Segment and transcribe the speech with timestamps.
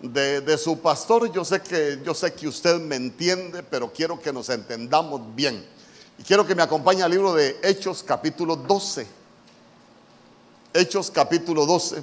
[0.00, 1.32] de, su pastor.
[1.32, 5.64] Yo sé, que, yo sé que usted me entiende, pero quiero que nos entendamos bien.
[6.18, 9.06] Y quiero que me acompañe al libro de Hechos capítulo 12.
[10.74, 12.02] Hechos capítulo 12.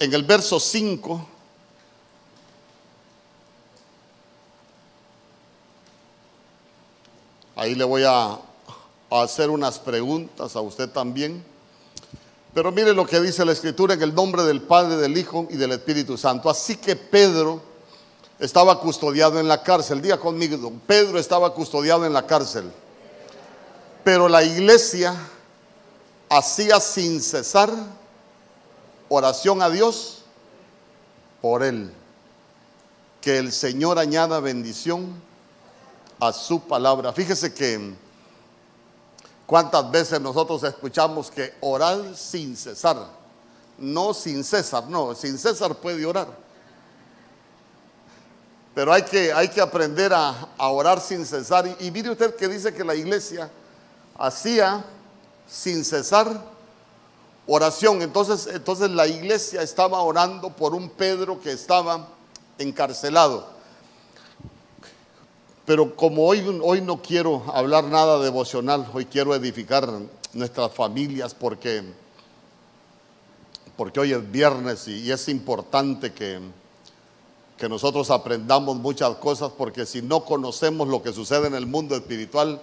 [0.00, 1.28] En el verso 5.
[7.56, 8.38] Ahí le voy a,
[9.10, 11.44] a hacer unas preguntas a usted también.
[12.54, 15.56] Pero mire lo que dice la escritura en el nombre del Padre, del Hijo y
[15.56, 16.50] del Espíritu Santo.
[16.50, 17.62] Así que Pedro
[18.38, 20.00] estaba custodiado en la cárcel.
[20.02, 22.70] Diga conmigo, Pedro estaba custodiado en la cárcel.
[24.04, 25.14] Pero la iglesia
[26.28, 27.70] hacía sin cesar
[29.08, 30.22] oración a Dios
[31.40, 31.92] por él.
[33.20, 35.20] Que el Señor añada bendición
[36.20, 37.12] a su palabra.
[37.12, 37.94] Fíjese que
[39.48, 42.98] cuántas veces nosotros escuchamos que orar sin cesar,
[43.78, 46.28] no sin César, no, sin César puede orar.
[48.74, 51.66] Pero hay que, hay que aprender a, orar sin cesar.
[51.66, 53.50] Y, y mire usted que dice que la iglesia
[54.18, 54.84] hacía
[55.48, 56.28] sin cesar
[57.46, 58.02] oración.
[58.02, 62.06] Entonces, entonces la iglesia estaba orando por un Pedro que estaba
[62.58, 63.57] encarcelado.
[65.68, 69.86] Pero como hoy, hoy no quiero hablar nada devocional, hoy quiero edificar
[70.32, 71.82] nuestras familias porque,
[73.76, 76.40] porque hoy es viernes y, es importante que,
[77.58, 81.94] que nosotros aprendamos muchas cosas porque si no conocemos lo que sucede en el mundo
[81.94, 82.62] espiritual,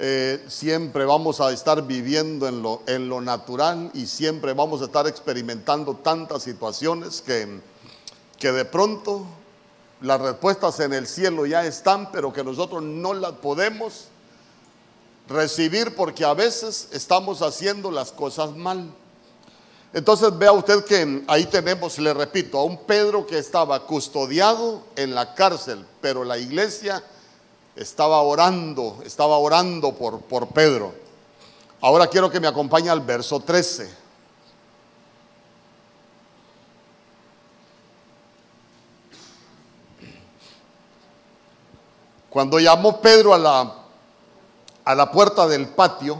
[0.00, 4.86] eh, siempre vamos a estar viviendo en lo, en lo natural y siempre vamos a
[4.86, 7.60] estar experimentando tantas situaciones que,
[8.38, 9.26] que de pronto
[10.02, 14.08] las respuestas en el cielo ya están, pero que nosotros no las podemos
[15.28, 18.92] recibir porque a veces estamos haciendo las cosas mal.
[19.94, 25.14] Entonces vea usted que ahí tenemos, le repito, a un Pedro que estaba custodiado en
[25.14, 27.02] la cárcel, pero la iglesia
[27.76, 30.92] estaba orando, estaba orando por, por Pedro.
[31.80, 34.01] Ahora quiero que me acompañe al verso 13.
[42.32, 43.74] Cuando llamó Pedro a la,
[44.84, 46.18] a la puerta del patio,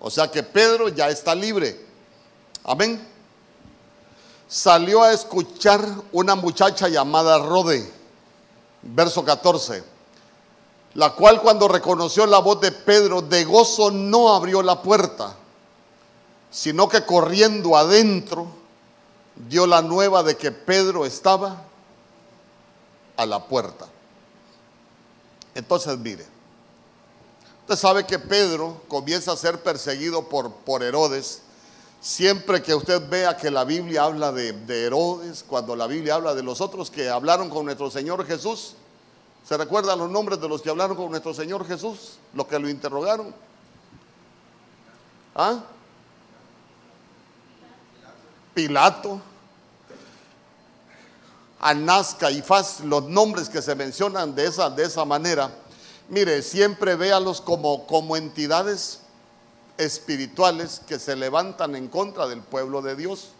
[0.00, 1.86] o sea que Pedro ya está libre.
[2.64, 3.06] Amén.
[4.48, 7.90] Salió a escuchar una muchacha llamada Rode,
[8.82, 9.94] verso 14
[10.94, 15.34] la cual cuando reconoció la voz de Pedro de gozo no abrió la puerta,
[16.50, 18.46] sino que corriendo adentro
[19.48, 21.62] dio la nueva de que Pedro estaba
[23.16, 23.86] a la puerta.
[25.54, 26.24] Entonces mire,
[27.62, 31.42] usted sabe que Pedro comienza a ser perseguido por, por Herodes.
[32.00, 36.34] Siempre que usted vea que la Biblia habla de, de Herodes, cuando la Biblia habla
[36.34, 38.74] de los otros que hablaron con nuestro Señor Jesús,
[39.44, 42.18] ¿Se recuerdan los nombres de los que hablaron con nuestro Señor Jesús?
[42.32, 43.34] Los que lo interrogaron.
[45.34, 45.62] ¿Ah?
[48.54, 49.20] Pilato,
[51.64, 55.50] Anás, Caifás, los nombres que se mencionan de esa, de esa manera.
[56.10, 59.00] Mire, siempre véalos como, como entidades
[59.78, 63.30] espirituales que se levantan en contra del pueblo de Dios.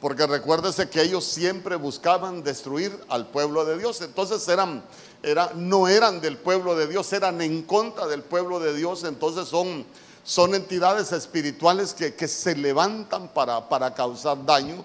[0.00, 4.00] Porque recuérdese que ellos siempre buscaban destruir al pueblo de Dios.
[4.00, 4.82] Entonces eran,
[5.22, 9.04] era, no eran del pueblo de Dios, eran en contra del pueblo de Dios.
[9.04, 9.86] Entonces son,
[10.24, 14.84] son entidades espirituales que, que se levantan para, para causar daño.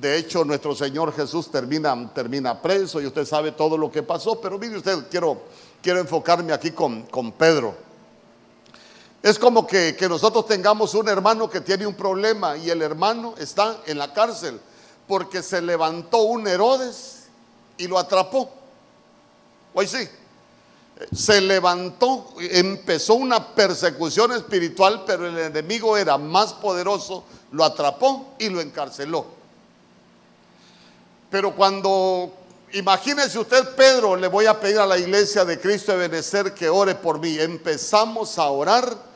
[0.00, 4.40] De hecho, nuestro Señor Jesús termina, termina preso y usted sabe todo lo que pasó.
[4.40, 5.42] Pero mire usted, quiero,
[5.82, 7.74] quiero enfocarme aquí con, con Pedro.
[9.22, 13.34] Es como que, que, nosotros tengamos un hermano que tiene un problema y el hermano
[13.38, 14.60] está en la cárcel
[15.08, 17.24] porque se levantó un Herodes
[17.78, 18.50] y lo atrapó.
[19.72, 20.08] Hoy sí,
[21.14, 28.48] se levantó, empezó una persecución espiritual, pero el enemigo era más poderoso, lo atrapó y
[28.48, 29.35] lo encarceló.
[31.30, 32.32] Pero cuando,
[32.72, 36.68] imagínese usted, Pedro, le voy a pedir a la iglesia de Cristo de Benecer que
[36.68, 37.38] ore por mí.
[37.38, 39.06] Empezamos a orar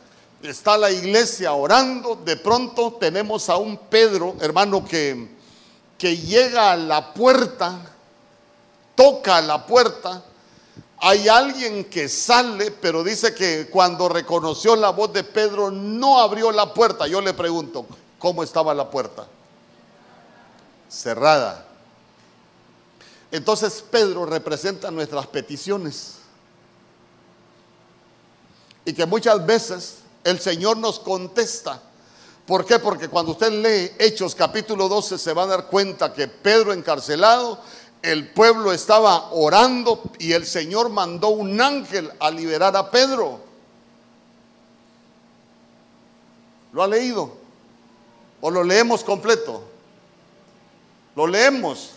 [0.49, 5.37] está la iglesia orando, de pronto tenemos a un Pedro, hermano, que,
[5.99, 7.79] que llega a la puerta,
[8.95, 10.23] toca la puerta,
[10.99, 16.53] hay alguien que sale, pero dice que cuando reconoció la voz de Pedro no abrió
[16.53, 17.07] la puerta.
[17.07, 17.87] Yo le pregunto,
[18.19, 19.27] ¿cómo estaba la puerta?
[20.91, 21.70] Cerrada.
[23.31, 26.17] Entonces Pedro representa nuestras peticiones.
[28.85, 31.81] y que muchas veces el Señor nos contesta.
[32.47, 32.79] ¿Por qué?
[32.79, 37.61] Porque cuando usted lee Hechos capítulo 12 se va a dar cuenta que Pedro encarcelado,
[38.03, 43.41] el pueblo estaba orando y el Señor mandó un ángel a liberar a Pedro.
[46.73, 47.37] ¿Lo ha leído?
[48.41, 49.63] ¿O lo leemos completo?
[51.15, 51.91] Lo leemos.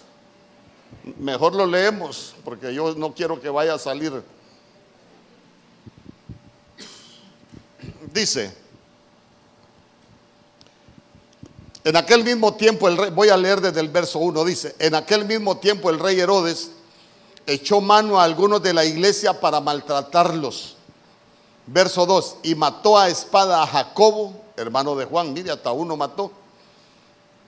[1.17, 4.23] Mejor lo leemos, porque yo no quiero que vaya a salir.
[8.13, 8.53] Dice,
[11.83, 14.95] en aquel mismo tiempo el rey, voy a leer desde el verso 1, dice, en
[14.95, 16.71] aquel mismo tiempo el rey Herodes
[17.45, 20.77] echó mano a algunos de la iglesia para maltratarlos.
[21.65, 26.31] Verso 2, y mató a espada a Jacobo, hermano de Juan, mire, hasta uno mató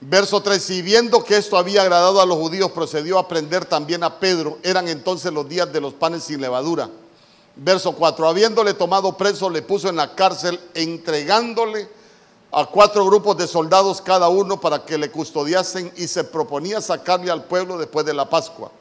[0.01, 4.03] Verso 3, y viendo que esto había agradado a los judíos, procedió a prender también
[4.03, 4.59] a Pedro.
[4.61, 6.89] Eran entonces los días de los panes sin levadura.
[7.55, 11.87] Verso 4, habiéndole tomado preso, le puso en la cárcel, entregándole
[12.51, 17.31] a cuatro grupos de soldados cada uno para que le custodiasen y se proponía sacarle
[17.31, 18.71] al pueblo después de la Pascua.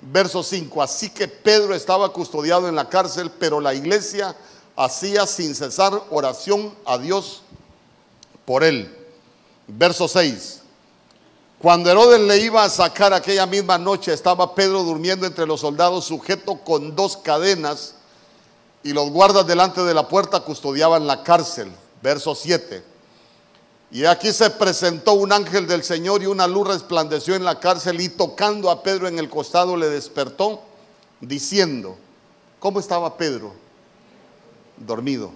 [0.00, 4.34] Verso 5, así que Pedro estaba custodiado en la cárcel, pero la iglesia
[4.76, 7.42] hacía sin cesar oración a Dios
[8.46, 8.99] por él.
[9.76, 10.60] Verso 6.
[11.60, 16.06] Cuando Herodes le iba a sacar aquella misma noche, estaba Pedro durmiendo entre los soldados
[16.06, 17.94] sujeto con dos cadenas
[18.82, 21.70] y los guardas delante de la puerta custodiaban la cárcel.
[22.02, 22.82] Verso 7.
[23.92, 28.00] Y aquí se presentó un ángel del Señor y una luz resplandeció en la cárcel
[28.00, 30.62] y tocando a Pedro en el costado le despertó
[31.20, 31.96] diciendo,
[32.58, 33.52] ¿cómo estaba Pedro?
[34.78, 35.30] Dormido.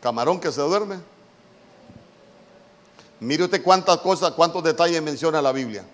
[0.00, 1.13] Camarón que se duerme.
[3.24, 5.84] Mire usted cuántas cosas, cuántos detalles menciona la Biblia.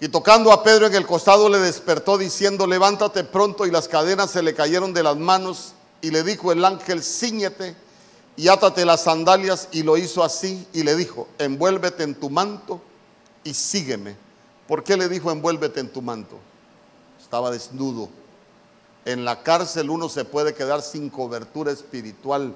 [0.00, 4.30] Y tocando a Pedro en el costado le despertó diciendo, levántate pronto y las cadenas
[4.30, 7.76] se le cayeron de las manos y le dijo el ángel, ciñete
[8.36, 12.80] y átate las sandalias y lo hizo así y le dijo, envuélvete en tu manto
[13.44, 14.16] y sígueme.
[14.68, 16.38] ¿Por qué le dijo envuélvete en tu manto?
[17.20, 18.08] Estaba desnudo.
[19.04, 22.54] En la cárcel uno se puede quedar sin cobertura espiritual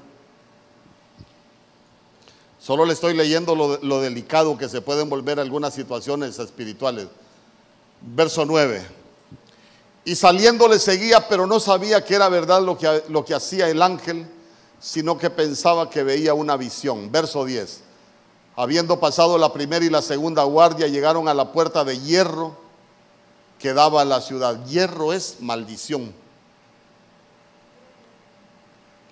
[2.63, 7.09] Solo le estoy leyendo lo, delicado que se pueden volver algunas situaciones espirituales.
[8.01, 8.87] Verso 9.
[10.05, 13.69] Y saliendo le seguía, pero no sabía que era verdad lo que, lo que hacía
[13.69, 14.29] el ángel,
[14.79, 17.11] sino que pensaba que veía una visión.
[17.11, 17.81] Verso 10.
[18.55, 22.57] Habiendo pasado la primera y la segunda guardia, llegaron a la puerta de hierro
[23.59, 24.65] que daba a la ciudad.
[24.67, 26.15] Hierro es maldición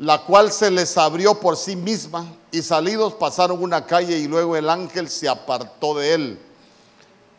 [0.01, 4.57] la cual se les abrió por sí misma y salidos pasaron una calle y luego
[4.57, 6.39] el ángel se apartó de él.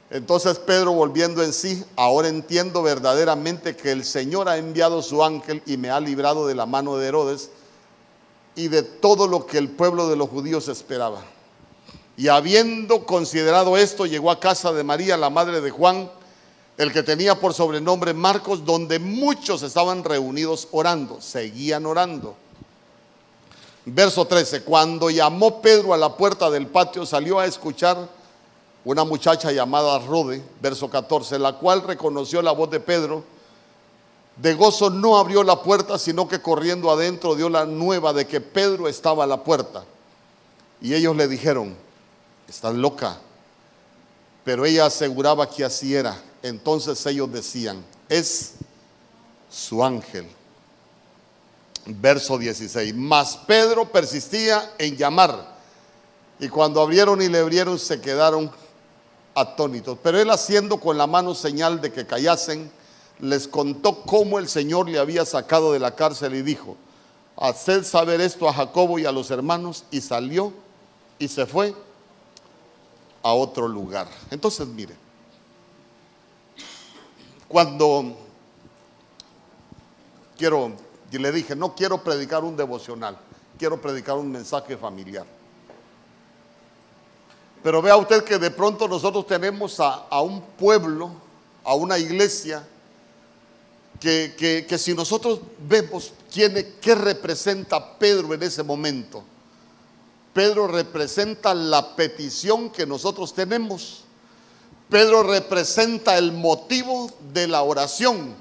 [0.09, 5.63] Entonces Pedro volviendo en sí, ahora entiendo verdaderamente que el Señor ha enviado su ángel
[5.65, 7.49] y me ha librado de la mano de Herodes
[8.55, 11.21] y de todo lo que el pueblo de los judíos esperaba.
[12.17, 16.11] Y habiendo considerado esto, llegó a casa de María, la madre de Juan,
[16.77, 22.35] el que tenía por sobrenombre Marcos, donde muchos estaban reunidos orando, seguían orando.
[23.85, 28.07] Verso 13, cuando llamó Pedro a la puerta del patio, salió a escuchar
[28.85, 33.23] una muchacha llamada Rode, verso 14, la cual reconoció la voz de Pedro.
[34.35, 38.39] De gozo no abrió la puerta, sino que corriendo adentro dio la nueva de que
[38.39, 39.83] Pedro estaba a la puerta.
[40.79, 41.75] Y ellos le dijeron,
[42.47, 43.17] estás loca.
[44.43, 46.19] Pero ella aseguraba que así era.
[46.43, 48.53] Entonces ellos decían, es
[49.49, 50.27] su ángel
[51.85, 52.93] verso 16.
[52.95, 55.55] Mas Pedro persistía en llamar.
[56.39, 58.51] Y cuando abrieron y le abrieron, se quedaron
[59.35, 59.97] atónitos.
[60.01, 62.71] Pero él haciendo con la mano señal de que callasen,
[63.19, 66.75] les contó cómo el Señor le había sacado de la cárcel y dijo,
[67.37, 69.85] haced saber esto a Jacobo y a los hermanos.
[69.91, 70.53] Y salió
[71.19, 71.75] y se fue
[73.21, 74.07] a otro lugar.
[74.31, 74.95] Entonces, mire,
[77.47, 78.15] cuando
[80.37, 80.71] quiero
[81.11, 83.17] y le dije, no quiero predicar un devocional,
[83.59, 85.25] quiero predicar un mensaje familiar.
[87.61, 91.11] Pero vea usted que de pronto nosotros tenemos a, un pueblo,
[91.63, 92.65] a una iglesia,
[93.99, 99.23] que, si nosotros vemos quién, qué representa Pedro en ese momento,
[100.33, 104.05] Pedro representa la petición que nosotros tenemos.
[104.89, 108.33] Pedro representa el motivo de la oración.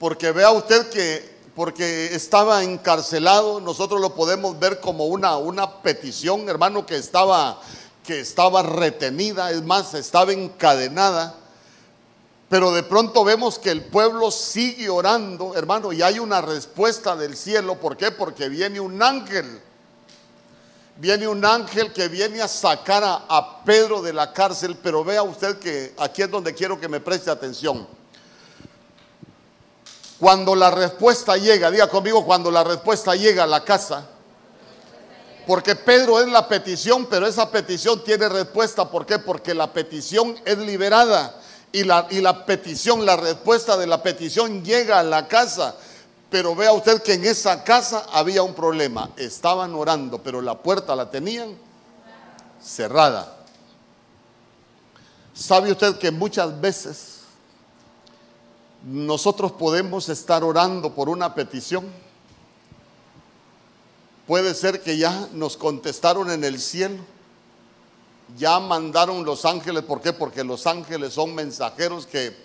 [0.00, 6.48] Porque vea usted que porque estaba encarcelado, nosotros lo podemos ver como una, una petición,
[6.48, 7.60] hermano, que estaba,
[8.02, 11.34] que estaba retenida, es más, estaba encadenada.
[12.48, 17.36] Pero de pronto vemos que el pueblo sigue orando, hermano, y hay una respuesta del
[17.36, 17.74] cielo.
[17.74, 18.10] ¿Por qué?
[18.10, 19.60] Porque viene un ángel.
[20.96, 25.22] Viene un ángel que viene a sacar a, a Pedro de la cárcel, pero vea
[25.22, 27.99] usted que aquí es donde quiero que me preste atención.
[30.20, 34.06] Cuando la respuesta llega, diga conmigo, cuando la respuesta llega a la casa,
[35.46, 38.88] porque Pedro es la petición, pero esa petición tiene respuesta.
[38.88, 39.18] ¿Por qué?
[39.18, 41.34] Porque la petición es liberada
[41.72, 45.74] y la, y la petición, la respuesta de la petición llega a la casa.
[46.28, 49.10] Pero vea usted que en esa casa había un problema.
[49.16, 51.56] Estaban orando, pero la puerta la tenían
[52.62, 53.38] cerrada.
[55.32, 57.19] ¿Sabe usted que muchas veces
[58.84, 61.86] nosotros podemos estar orando por una petición.
[64.26, 67.02] Puede ser que ya nos contestaron en el cielo.
[68.36, 69.82] Ya mandaron los ángeles.
[69.82, 70.12] ¿Por qué?
[70.12, 72.36] Porque los ángeles son mensajeros que,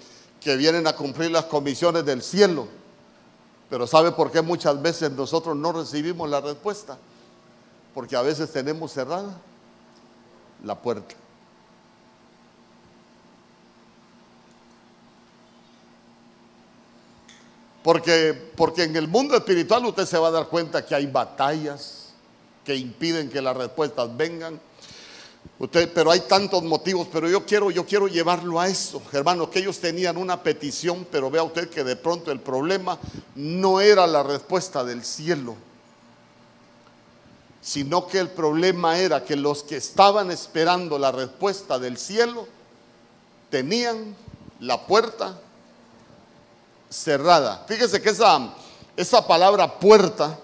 [0.42, 2.68] que vienen a cumplir las comisiones del cielo.
[3.70, 6.98] Pero ¿sabe por qué muchas veces nosotros no recibimos la respuesta?
[7.94, 9.40] Porque a veces tenemos cerrada
[10.64, 11.16] la puerta.
[17.86, 22.14] Porque, porque en el mundo espiritual usted se va a dar cuenta que hay batallas
[22.64, 24.60] que impiden que las respuestas vengan.
[25.60, 29.60] Usted, pero hay tantos motivos, pero yo quiero, yo quiero llevarlo a eso, hermano, que
[29.60, 32.98] ellos tenían una petición, pero vea usted que de pronto el problema
[33.36, 35.56] no era la respuesta del cielo,
[37.62, 42.48] sino que el problema era que los que estaban esperando la respuesta del cielo
[43.52, 44.16] tenían
[44.60, 45.40] la puerta
[46.90, 47.66] cerrada.
[47.68, 48.54] Fíjese que esa,
[48.96, 50.40] esa palabra puerta,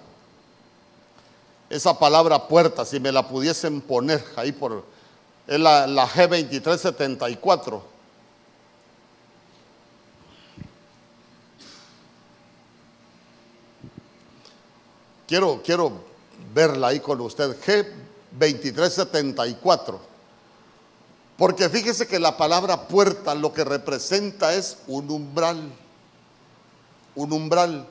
[1.69, 4.83] esa palabra puerta, si me la pudiesen poner ahí por,
[5.47, 7.81] es la, la G2374.
[15.27, 15.93] Quiero, quiero
[16.53, 17.55] verla ahí con usted,
[18.37, 19.97] G2374.
[21.37, 25.71] Porque fíjese que la palabra puerta lo que representa es un umbral
[27.15, 27.87] un umbral.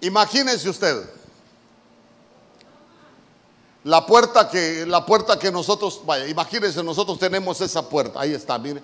[0.00, 1.16] Imagínense usted
[3.86, 8.58] la puerta que la puerta que nosotros, vaya, imagínense nosotros tenemos esa puerta, ahí está,
[8.58, 8.82] mire.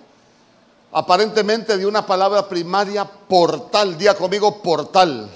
[0.93, 5.29] Aparentemente de una palabra primaria portal, día conmigo portal.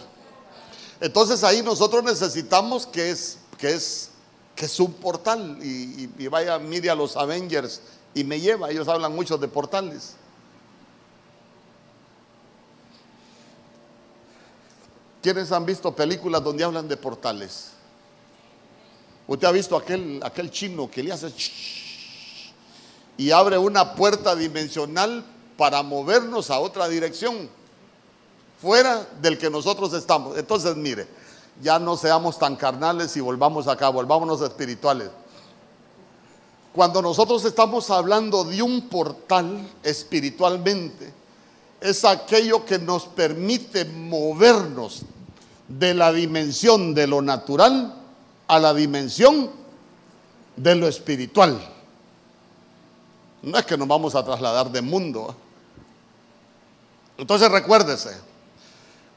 [1.02, 4.12] Entonces ahí nosotros necesitamos que es que es
[4.56, 7.82] que es un portal y, y vaya mire a los Avengers
[8.14, 10.16] y me lleva, ellos hablan mucho de portales.
[15.22, 17.72] ¿Quiénes han visto películas donde hablan de portales?
[19.28, 21.32] Usted ha visto aquel, aquel chino que le hace
[23.18, 25.26] y abre una puerta dimensional
[25.58, 27.50] para movernos a otra dirección,
[28.62, 30.38] fuera del que nosotros estamos.
[30.38, 31.08] Entonces, mire,
[31.62, 35.10] ya no seamos tan carnales y volvamos acá, volvámonos espirituales.
[36.74, 41.12] Cuando nosotros estamos hablando de un portal espiritualmente,
[41.82, 45.04] es aquello que nos permite movernos
[45.68, 47.94] de la dimensión de lo natural
[48.48, 49.52] a la dimensión
[50.56, 51.60] de lo espiritual.
[53.44, 55.36] No es que nos vamos a trasladar de mundo.
[57.18, 58.18] Entonces recuérdese,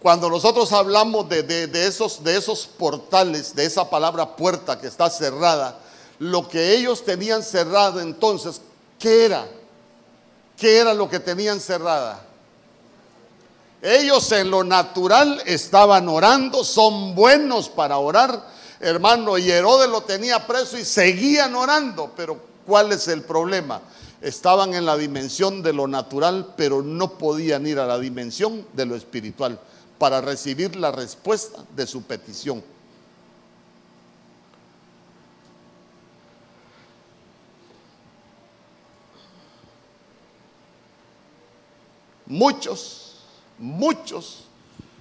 [0.00, 5.78] cuando nosotros hablamos de, esos, de esos portales, de esa palabra puerta que está cerrada,
[6.18, 8.60] lo que ellos tenían cerrado entonces,
[8.98, 9.46] ¿qué era?
[10.56, 12.29] ¿Qué era lo que tenían cerrada?
[13.82, 18.46] Ellos en lo natural estaban orando, son buenos para orar,
[18.78, 23.80] hermano, y Herodes lo tenía preso y seguían orando, pero ¿cuál es el problema?
[24.20, 28.84] Estaban en la dimensión de lo natural, pero no podían ir a la dimensión de
[28.84, 29.58] lo espiritual
[29.98, 32.62] para recibir la respuesta de su petición.
[42.26, 42.99] Muchos
[43.60, 44.44] muchos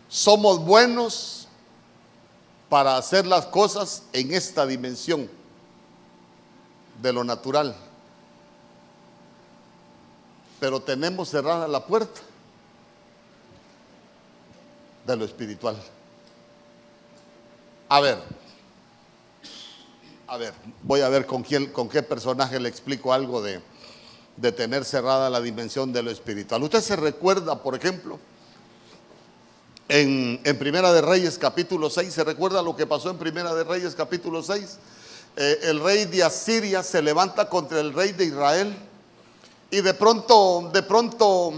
[0.08, 1.48] somos buenos
[2.68, 5.30] para hacer las cosas en esta dimensión
[7.02, 7.76] de lo natural.
[10.60, 12.22] Pero tenemos cerrada la puerta
[15.08, 15.82] de lo espiritual.
[17.88, 18.20] A ver,
[20.28, 23.62] a ver, voy a ver con, quién, con qué personaje le explico algo de,
[24.38, 26.62] de tener cerrada la dimensión de lo espiritual.
[26.62, 28.20] Usted se recuerda, por ejemplo,
[29.90, 32.14] en, Primera de Reyes capítulo 6.
[32.14, 34.78] ¿Se recuerda lo que pasó en Primera de Reyes capítulo 6?
[35.36, 38.76] Eh, el rey de Asiria se levanta contra el rey de Israel
[39.72, 41.54] Y de pronto, de pronto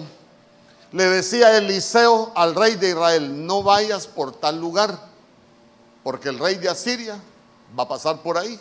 [0.92, 4.98] le decía Eliseo al rey de Israel, no vayas por tal lugar,
[6.04, 7.18] porque el rey de Asiria
[7.78, 8.60] va a pasar por ahí.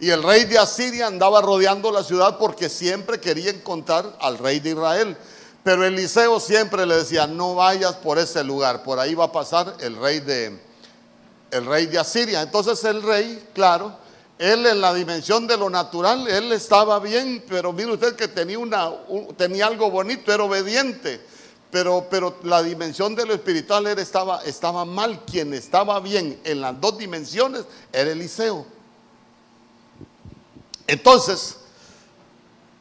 [0.00, 4.60] Y el rey de Asiria andaba rodeando la ciudad porque siempre quería encontrar al rey
[4.60, 5.16] de Israel.
[5.64, 9.74] Pero Eliseo siempre le decía, no vayas por ese lugar, por ahí va a pasar
[9.80, 10.60] el rey de,
[11.50, 12.42] el rey de Asiria.
[12.42, 13.96] Entonces el rey, claro,
[14.38, 18.58] él en la dimensión de lo natural, él estaba bien, pero mire usted que tenía,
[18.58, 18.92] una,
[19.38, 21.20] tenía algo bonito, era obediente.
[21.70, 25.24] Pero, pero la dimensión de lo espiritual él estaba, estaba mal.
[25.24, 28.66] Quien estaba bien en las dos dimensiones era Eliseo.
[30.86, 31.56] Entonces,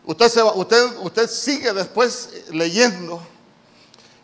[0.06, 3.22] usted, sigue después leyendo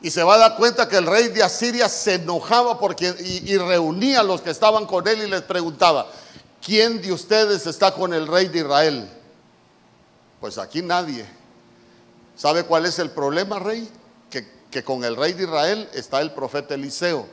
[0.02, 3.58] y se va a dar cuenta que el rey de Asiria se enojaba porque, y,
[3.58, 6.08] reunía a los que estaban con él y les preguntaba,
[6.62, 9.10] ¿quién de ustedes está con el rey de Israel?
[10.40, 11.26] Pues aquí nadie.
[12.36, 13.90] ¿Sabe cuál es el problema, rey?
[14.72, 17.26] Que con el rey de Israel está el profeta Eliseo,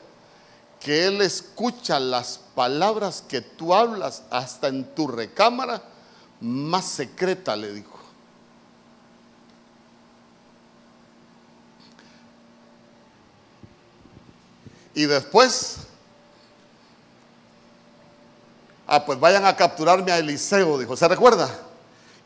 [0.81, 5.83] que él escucha las palabras que tú hablas hasta en tu recámara
[6.41, 7.96] más secreta, le dijo.
[14.97, 15.77] Y después,
[18.87, 21.51] ah, pues vayan a capturarme a Eliseo, dijo, ¿se recuerda?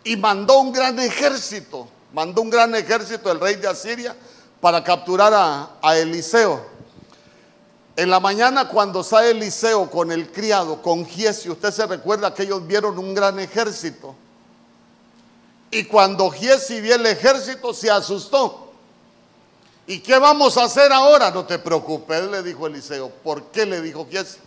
[0.05, 4.15] Y mandó un gran ejército, mandó un gran ejército el rey de Asiria
[4.61, 5.33] para capturar
[5.83, 6.65] a, Eliseo.
[7.97, 12.45] En la mañana cuando sale Eliseo con el criado, con Giesi, usted se recuerda que
[12.45, 14.15] ellos vieron un gran ejército.
[15.73, 18.70] Y cuando Giesi vio el ejército se asustó.
[19.91, 21.33] ¿Y qué vamos a hacer ahora?
[21.33, 23.11] No te preocupes, le dijo Eliseo.
[23.11, 24.39] ¿Por qué le dijo Giesi?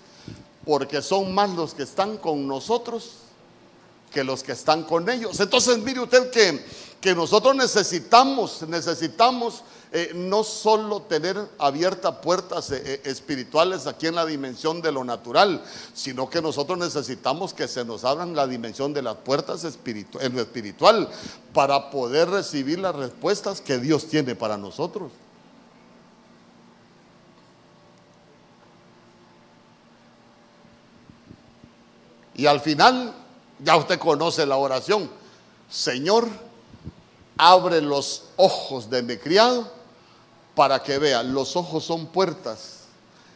[0.64, 3.16] Porque son más los que están con nosotros
[4.10, 5.38] que los que están con ellos.
[5.42, 6.66] Entonces mire usted que,
[7.02, 14.16] que nosotros necesitamos, necesitamos eh, no solo tener abiertas puertas eh, eh, espirituales aquí en
[14.16, 15.62] la dimensión de lo natural,
[15.94, 20.42] sino que nosotros necesitamos que se nos abran la dimensión de las puertas en lo
[20.42, 21.10] espiritual
[21.54, 25.12] para poder recibir las respuestas que Dios tiene para nosotros.
[32.36, 33.14] Y al final,
[33.60, 35.10] ya usted conoce la oración,
[35.70, 36.28] Señor,
[37.38, 39.72] abre los ojos de mi criado
[40.56, 42.80] para que vea, los ojos son puertas.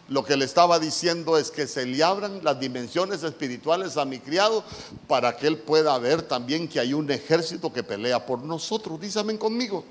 [0.09, 4.19] Lo que le estaba diciendo es que se le abran las dimensiones espirituales a mi
[4.19, 4.63] criado
[5.07, 9.01] para que él pueda ver también que hay un ejército que pelea por nosotros.
[9.01, 9.83] Dísame conmigo.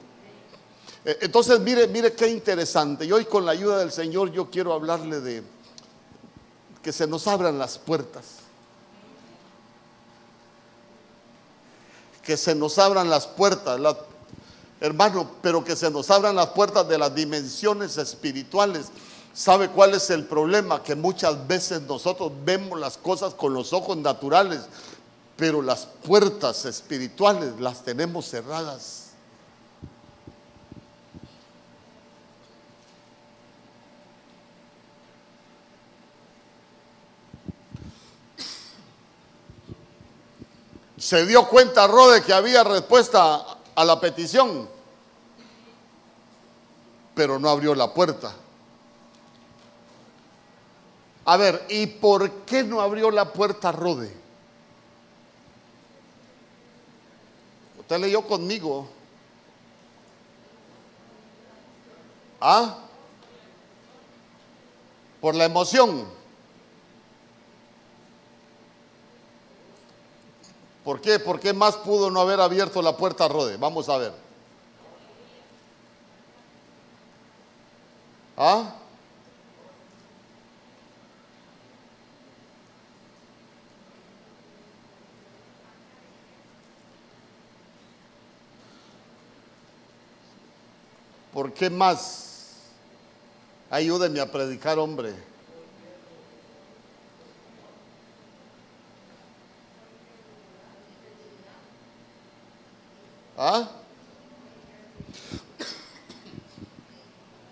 [1.04, 3.04] Eh, entonces, mire, mire qué interesante.
[3.04, 5.42] Y hoy con la ayuda del Señor yo quiero hablarle de
[6.82, 8.45] que se nos abran las puertas.
[12.26, 13.80] Que se nos abran las puertas.
[14.80, 18.88] Hermano, pero que se nos abran las puertas de las dimensiones espirituales.
[19.32, 20.82] ¿Sabe cuál es el problema?
[20.82, 24.62] Que muchas veces nosotros vemos las cosas con los ojos naturales,
[25.36, 29.05] pero las puertas espirituales las tenemos cerradas.
[41.06, 44.68] Se dio cuenta Rode que había respuesta a la petición,
[47.14, 48.34] pero no abrió la puerta.
[51.26, 54.12] A ver, ¿y por qué no abrió la puerta Rode?
[57.78, 58.88] Usted leyó conmigo.
[62.40, 62.78] ¿Ah?
[65.20, 66.15] Por la emoción.
[70.86, 71.18] ¿Por qué?
[71.18, 73.56] ¿Por qué más pudo no haber abierto la puerta a Rode?
[73.56, 74.12] Vamos a ver.
[78.36, 78.72] ¿Ah?
[91.32, 92.60] ¿Por qué más?
[93.70, 95.35] Ayúdenme a predicar, hombre.
[103.36, 103.68] ¿Ah?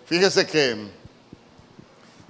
[0.07, 0.89] Fíjese que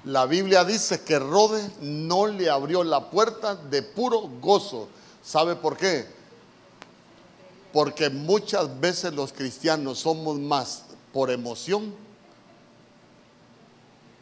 [0.04, 4.88] la Biblia dice que Rode no le abrió la puerta de puro gozo.
[5.22, 6.06] ¿Sabe por qué?
[7.72, 11.94] Porque muchas veces los cristianos somos más por emoción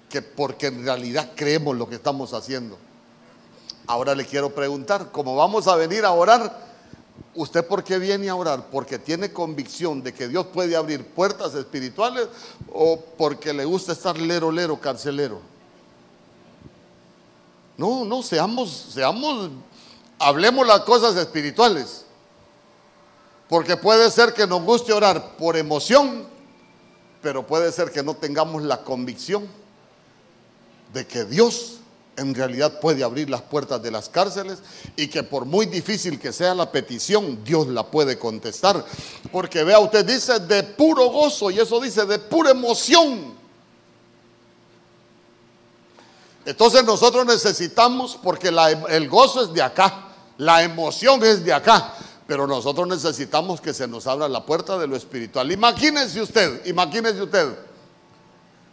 [0.09, 2.79] que porque en realidad creemos lo que estamos haciendo.
[3.87, 6.72] Ahora le quiero preguntar, como vamos a venir a orar,
[7.35, 8.67] ¿Usted por qué viene a orar?
[8.71, 12.29] ¿Porque tiene convicción de que Dios puede abrir puertas espirituales
[12.73, 15.41] o porque le gusta estar lero, lero, carcelero?
[17.77, 19.51] No, no, seamos, seamos,
[20.19, 22.05] hablemos las cosas espirituales.
[23.49, 26.27] Porque puede ser que nos guste orar por emoción,
[27.23, 29.47] pero puede ser que no tengamos la convicción
[30.93, 31.82] de que Dios
[32.17, 34.59] en realidad puede abrir las puertas de las cárceles
[34.97, 38.85] y que por muy difícil que sea la petición, Dios la puede contestar.
[39.31, 43.35] Porque vea, usted dice de puro gozo y eso dice de pura emoción.
[46.45, 51.95] Entonces nosotros necesitamos, porque el gozo es de acá, la emoción es de acá,
[52.27, 55.53] pero nosotros necesitamos que se nos abra la puerta de lo espiritual.
[55.53, 57.57] Imagínense usted, imagínense usted,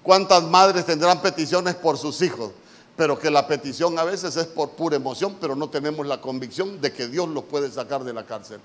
[0.02, 2.52] cuántas madres tendrán peticiones por sus hijos
[3.00, 6.82] pero que la petición a veces es por pura emoción, pero no tenemos la convicción
[6.82, 8.60] de que Dios los puede sacar de la cárcel.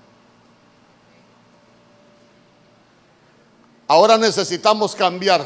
[3.87, 5.41] Ahora necesitamos cambiar.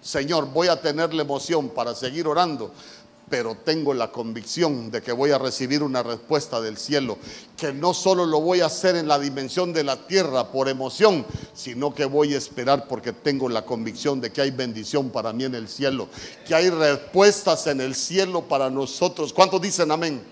[0.00, 2.72] Señor, voy a tener la emoción para seguir orando,
[3.28, 7.18] pero tengo la convicción de que voy a recibir una respuesta del cielo,
[7.56, 11.26] que no solo lo voy a hacer en la dimensión de la tierra por emoción,
[11.52, 15.44] sino que voy a esperar porque tengo la convicción de que hay bendición para mí
[15.44, 16.08] en el cielo,
[16.46, 19.32] que hay respuestas en el cielo para nosotros.
[19.32, 20.22] ¿Cuántos dicen amén?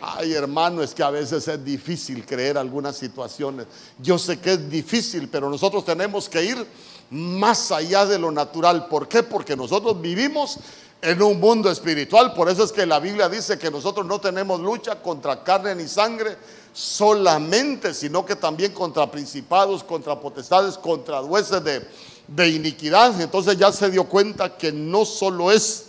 [0.00, 3.66] Ay, hermano, es que a veces es difícil creer algunas situaciones.
[3.98, 6.66] Yo sé que es difícil, pero nosotros tenemos que ir
[7.10, 8.86] más allá de lo natural.
[8.86, 9.22] ¿Por qué?
[9.22, 10.58] Porque nosotros vivimos
[11.00, 12.34] en un mundo espiritual.
[12.34, 15.86] Por eso es que la Biblia dice que nosotros no tenemos lucha contra carne ni
[15.86, 16.36] sangre
[16.72, 21.88] solamente, sino que también contra principados, contra potestades, contra jueces de,
[22.26, 23.20] de iniquidad.
[23.20, 25.86] Entonces ya se dio cuenta que no solo es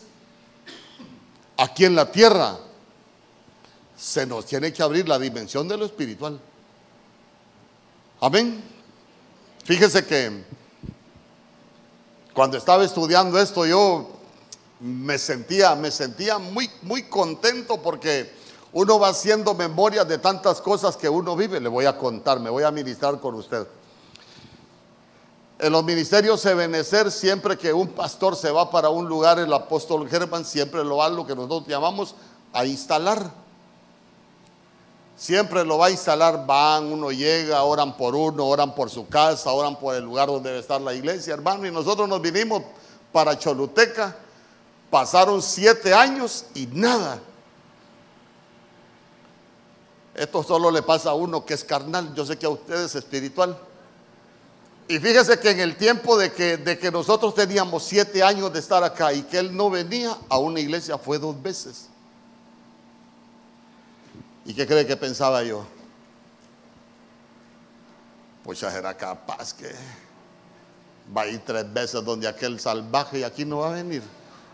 [1.57, 2.57] aquí en la tierra,
[3.97, 6.39] se nos tiene que abrir la dimensión de lo espiritual.
[8.21, 8.63] Amén.
[9.65, 10.43] Fíjese que
[12.33, 14.18] cuando estaba estudiando esto yo
[14.79, 18.31] me sentía, me sentía muy, muy contento porque
[18.71, 21.59] uno va haciendo memoria de tantas cosas que uno vive.
[21.59, 23.67] Le voy a contar, me voy a ministrar con usted.
[25.59, 30.07] En los ministerios Ebenecer, siempre que un pastor se va para un lugar, el apóstol
[30.07, 32.15] Germán siempre lo va lo que nosotros llamamos
[32.53, 33.29] a instalar.
[35.17, 39.51] Siempre lo va a instalar, van, uno llega, oran por uno, oran por su casa,
[39.51, 41.67] oran por el lugar donde debe estar la iglesia, hermano.
[41.67, 42.63] Y nosotros nos vinimos
[43.11, 44.15] para Choluteca
[44.89, 47.19] Pasaron siete años y nada.
[50.15, 52.13] Esto solo le pasa a uno que es carnal.
[52.13, 53.57] Yo sé que a ustedes es espiritual.
[54.87, 58.59] Y fíjese que en el tiempo de que, de que nosotros teníamos siete años de
[58.59, 61.89] estar acá y que él no venía a una iglesia fue dos veces.
[64.45, 65.63] ¿Y qué cree que pensaba yo?
[68.43, 69.71] Pues ya era capaz que
[71.15, 74.01] va a ir tres veces donde aquel salvaje y aquí no va a venir.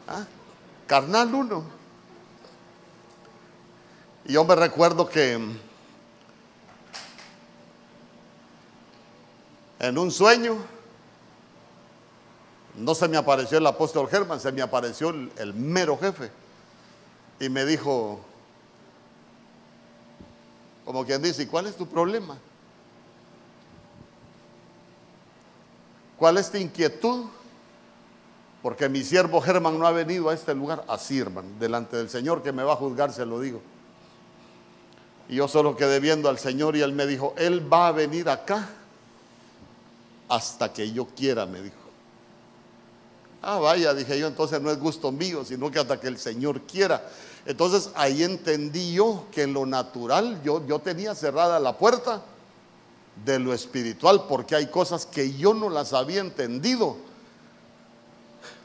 [0.08, 0.26] ¿Ah?
[0.88, 1.64] Carnal uno.
[4.26, 5.40] Y yo me recuerdo que
[9.80, 10.58] en un sueño
[12.78, 16.32] no se me apareció el apóstol Germán, se me apareció el, mero jefe.
[17.40, 18.20] Y me dijo,
[20.86, 22.38] como quien dice, ¿y cuál es tu problema?
[26.18, 27.26] ¿Cuál es tu inquietud?
[28.66, 30.84] Porque mi siervo Germán no ha venido a este lugar.
[30.88, 33.62] Así, hermano, delante del Señor que me va a juzgar, se lo digo.
[35.30, 38.28] Y yo solo quedé viendo al Señor y Él me dijo, Él va a venir
[38.28, 38.68] acá
[40.28, 41.76] hasta que yo quiera, me dijo.
[43.44, 46.62] Ah, vaya, dije yo, entonces no es gusto mío, sino que hasta que el Señor
[46.62, 47.08] quiera.
[47.46, 52.24] Entonces ahí entendí yo que en lo natural yo, yo tenía cerrada la puerta
[53.24, 57.14] de lo espiritual, porque hay cosas que yo no las había entendido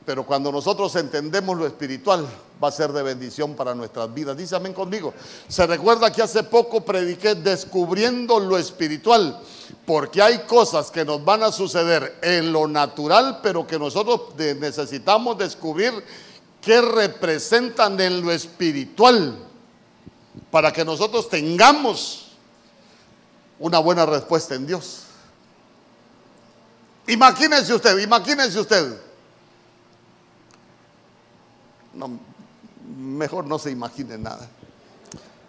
[0.04, 2.26] pero cuando nosotros entendemos lo espiritual,
[2.62, 4.36] va a ser de bendición para nuestras vidas.
[4.36, 5.12] Dice amén conmigo.
[5.48, 9.38] Se recuerda que hace poco prediqué descubriendo lo espiritual,
[9.86, 15.36] porque hay cosas que nos van a suceder en lo natural, pero que nosotros necesitamos
[15.38, 15.92] descubrir
[16.60, 19.36] qué representan en lo espiritual,
[20.50, 22.32] para que nosotros tengamos
[23.58, 25.02] una buena respuesta en Dios.
[27.06, 29.09] Imagínense usted, imagínense usted
[31.94, 32.18] no,
[32.96, 34.48] mejor no se imagine nada.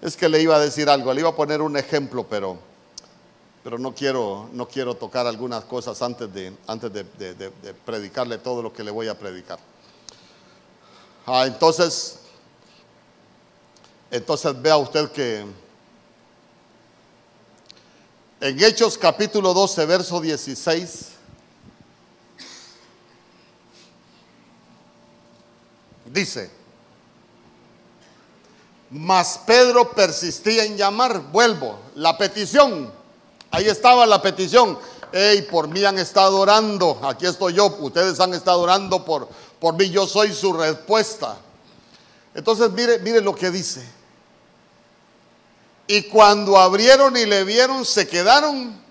[0.01, 2.57] Es que le iba a decir algo, le iba a poner un ejemplo, pero,
[3.63, 7.51] pero no, quiero, no quiero tocar algunas cosas antes, de, antes de,
[7.85, 9.59] predicarle todo lo que le voy a predicar.
[11.25, 12.19] Ah, entonces,
[14.09, 15.45] entonces vea usted que
[18.41, 21.10] En Hechos capítulo 12, verso 16.
[26.11, 26.51] Dice,
[28.89, 32.91] mas Pedro persistía en llamar, vuelvo, la petición,
[33.49, 34.77] ahí estaba la petición,
[35.13, 39.75] hey, por mí han estado orando, aquí estoy yo, ustedes han estado orando por, por
[39.75, 41.37] mí, yo soy su respuesta.
[42.33, 43.81] Entonces mire, mire lo que dice.
[45.87, 48.81] Y cuando abrieron y le vieron, se quedaron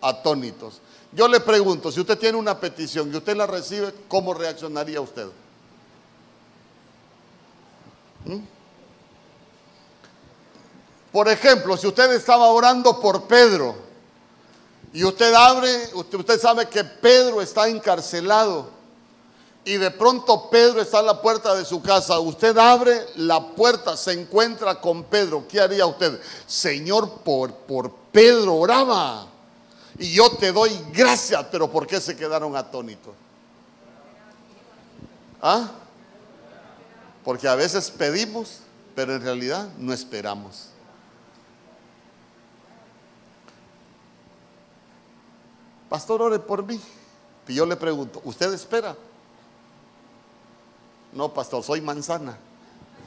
[0.00, 0.80] atónitos.
[1.12, 5.28] Yo le pregunto, si usted tiene una petición y usted la recibe, ¿cómo reaccionaría usted?
[8.26, 8.56] ¿Mm?
[11.12, 13.74] Por ejemplo, si usted estaba orando por Pedro
[14.92, 18.68] y usted abre, usted, sabe que Pedro está encarcelado
[19.64, 23.96] y de pronto Pedro está a la puerta de su casa, usted abre la puerta,
[23.96, 26.20] se encuentra con Pedro, ¿qué haría usted?
[26.46, 29.26] Señor, por, por Pedro oraba
[29.98, 33.14] y yo te doy gracias, pero ¿por qué se quedaron atónitos?
[35.40, 35.70] ¿Ah?
[37.26, 38.60] Porque a veces pedimos,
[38.94, 40.68] pero en realidad no esperamos.
[45.88, 46.80] Pastor, ore por mí.
[47.48, 48.94] Y yo le pregunto, ¿usted espera?
[51.12, 52.38] No, pastor, soy manzana.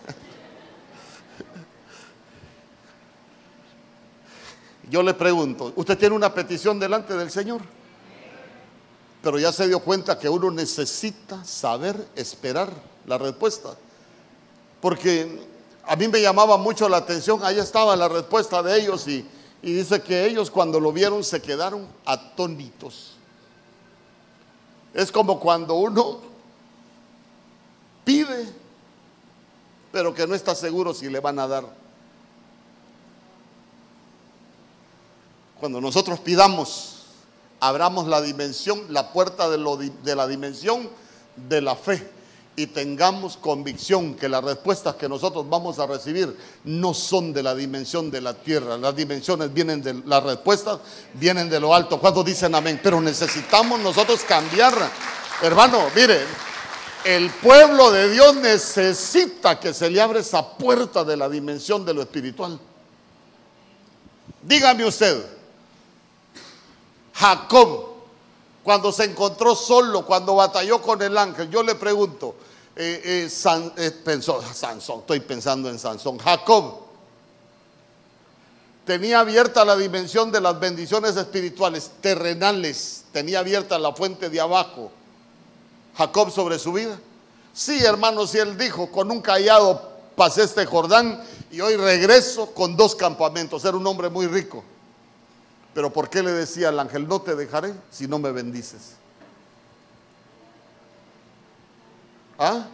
[4.89, 7.62] Yo le pregunto, ¿usted tiene una petición delante del Señor?
[9.23, 12.69] Pero ya se dio cuenta que uno necesita saber esperar
[13.05, 13.77] la respuesta.
[14.82, 15.48] Porque
[15.86, 19.26] a mí me llamaba mucho la atención, ahí estaba la respuesta de ellos y
[19.62, 23.13] dice que ellos cuando lo vieron se quedaron atónitos.
[24.94, 26.20] Es como cuando uno
[28.06, 28.48] pide,
[29.92, 31.65] pero que no está seguro si le van a dar.
[35.60, 37.04] Cuando nosotros pidamos,
[37.60, 40.89] abramos la dimensión, la puerta de la dimensión
[41.36, 42.18] de la fe
[42.60, 47.56] y tengamos convicción que las respuestas que nosotros vamos a recibir no son de la
[47.56, 48.78] dimensión de la tierra.
[48.78, 50.80] Las dimensiones vienen de las respuestas,
[51.13, 52.02] vienen de lo alto.
[52.02, 52.82] Cuando dicen amén?
[52.84, 54.74] Pero necesitamos nosotros cambiar.
[55.41, 56.19] Hermano, mire,
[57.06, 61.93] el pueblo de Dios necesita que se le abra esa puerta de la dimensión de
[61.93, 62.60] lo espiritual.
[64.43, 65.26] Dígame usted,
[67.13, 67.86] Jacob,
[68.63, 72.36] cuando se encontró solo, cuando batalló con el ángel, yo le pregunto,
[72.82, 76.80] eh, eh, eh, pensó, Sansón, estoy pensando en Sansón, Jacob
[78.86, 84.92] tenía abierta la dimensión de las bendiciones espirituales, terrenales, tenía abierta la fuente de abajo.
[85.98, 86.98] Jacob sobre su vida.
[87.52, 92.78] Sí, hermanos, y él dijo, con un callado pasé este Jordán y hoy regreso con
[92.78, 93.65] dos campamentos.
[93.65, 94.63] Era un hombre muy rico.
[95.74, 98.99] Pero ¿por qué le decía al ángel, no te dejaré si no me bendices?
[102.39, 102.65] ¿Ah?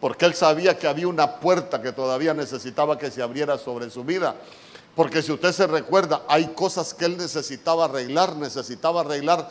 [0.00, 4.04] Porque él sabía que había una puerta que todavía necesitaba que se abriera sobre su
[4.04, 4.34] vida.
[4.96, 9.48] Porque si usted se recuerda, hay cosas que él necesitaba arreglar, necesitaba arreglar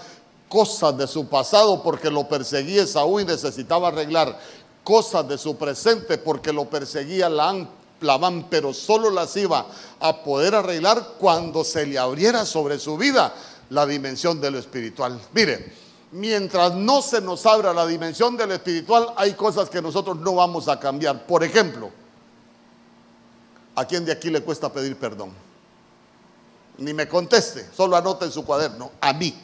[0.49, 4.37] cosas de su pasado porque lo perseguía Saúl y necesitaba arreglar
[4.83, 9.65] cosas de su presente porque lo perseguía Labán, pero solo las iba
[9.99, 13.33] a poder arreglar cuando se le abriera sobre su vida
[13.69, 15.19] la dimensión de lo espiritual.
[15.33, 15.84] Mire,
[16.15, 20.67] mientras no se nos abra la dimensión del espiritual, hay cosas que nosotros no vamos
[20.69, 21.25] a cambiar.
[21.25, 21.91] Por ejemplo,
[23.75, 25.33] ¿a quién de aquí le cuesta pedir perdón?
[26.77, 29.37] Ni me conteste, solo anote en su cuaderno, a mí.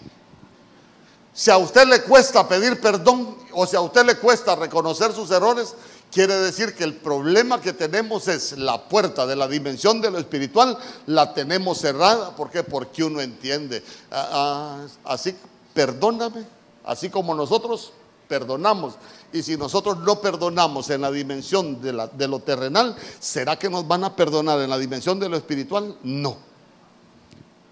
[1.34, 5.30] Si a usted le cuesta pedir perdón o si a usted le cuesta reconocer sus
[5.32, 5.76] errores,
[6.10, 10.20] quiere decir que el problema que tenemos es la puerta de la dimensión de lo
[10.20, 12.34] espiritual, la tenemos cerrada.
[12.36, 12.64] ¿Por qué?
[12.64, 13.84] Porque uno entiende.
[14.10, 15.36] Ah, ah, así,
[15.74, 17.94] perdóname Así como nosotros
[18.32, 18.96] perdonamos.
[19.34, 24.06] Y si nosotros no perdonamos en la dimensión de, lo terrenal, ¿será que nos van
[24.06, 25.98] a perdonar en la dimensión de lo espiritual?
[26.04, 26.38] No.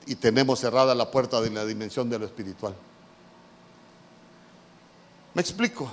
[0.06, 2.76] Y tenemos cerrada la puerta de la dimensión de lo espiritual.
[5.34, 5.90] ¿Me explico?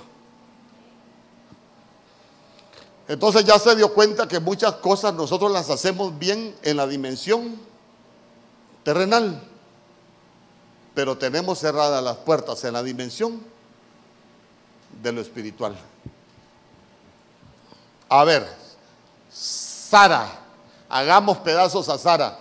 [3.07, 7.57] Entonces ya se dio cuenta que muchas cosas nosotros las hacemos bien en la dimensión
[8.83, 9.46] terrenal
[10.97, 13.39] pero tenemos cerradas las puertas en la dimensión
[14.99, 15.75] de lo espiritual.
[18.09, 18.47] A ver,
[19.31, 20.27] Sara,
[20.89, 22.39] hagamos pedazos a Sara.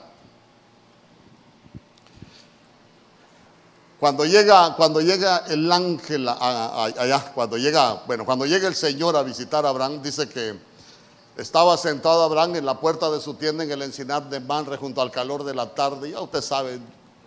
[4.00, 9.22] Cuando llega, cuando llega el ángel allá, cuando llega, bueno, cuando llega el Señor a
[9.22, 10.58] visitar a Abraham, dice que
[11.36, 15.02] Estaba sentado Abraham en la puerta de su tienda en el encinar de Manre junto
[15.02, 16.12] al calor de la tarde.
[16.12, 16.80] Ya usted sabe,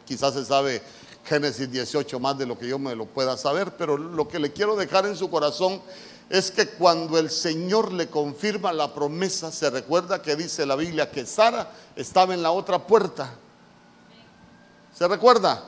[0.07, 0.81] quizás se sabe
[1.25, 4.51] Génesis 18 más de lo que yo me lo pueda saber, pero lo que le
[4.51, 5.81] quiero dejar en su corazón
[6.29, 11.11] es que cuando el Señor le confirma la promesa, se recuerda que dice la Biblia
[11.11, 13.33] que Sara estaba en la otra puerta.
[14.95, 15.63] ¿Se recuerda?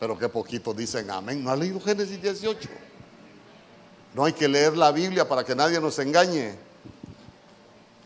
[0.00, 1.42] Pero qué poquito dicen amén.
[1.44, 2.68] ¿No ha leído Génesis 18?
[4.14, 6.54] No hay que leer la Biblia para que nadie nos engañe.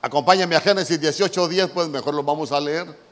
[0.01, 3.08] Acompáñame a Génesis 18, 10, pues mejor lo vamos a leer.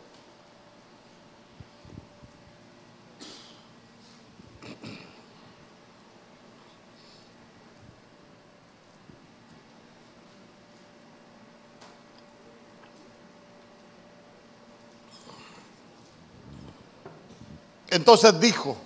[17.90, 18.76] Entonces dijo,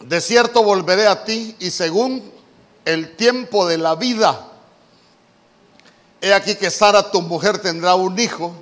[0.00, 2.32] de cierto volveré a ti y según
[2.84, 4.48] el tiempo de la vida,
[6.20, 8.52] he aquí que Sara tu mujer tendrá un hijo.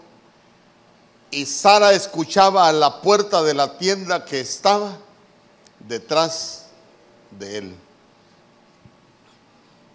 [1.31, 4.97] Y Sara escuchaba a la puerta de la tienda que estaba
[5.81, 6.67] detrás
[7.31, 7.86] de él.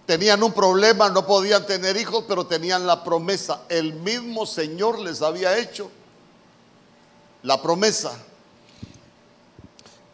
[0.05, 3.61] Tenían un problema, no podían tener hijos, pero tenían la promesa.
[3.69, 5.89] El mismo Señor les había hecho
[7.43, 8.11] la promesa.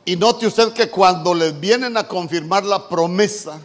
[0.06, 3.60] Y note usted que cuando les vienen a confirmar la promesa,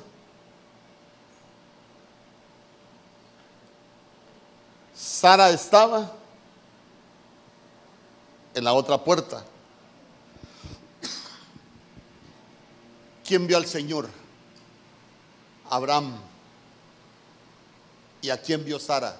[4.94, 6.12] Sara estaba
[8.54, 9.44] en la otra puerta.
[13.24, 14.21] ¿Quién vio al Señor?
[15.74, 16.12] Abraham.
[18.20, 19.16] ¿Y a quién vio Sara?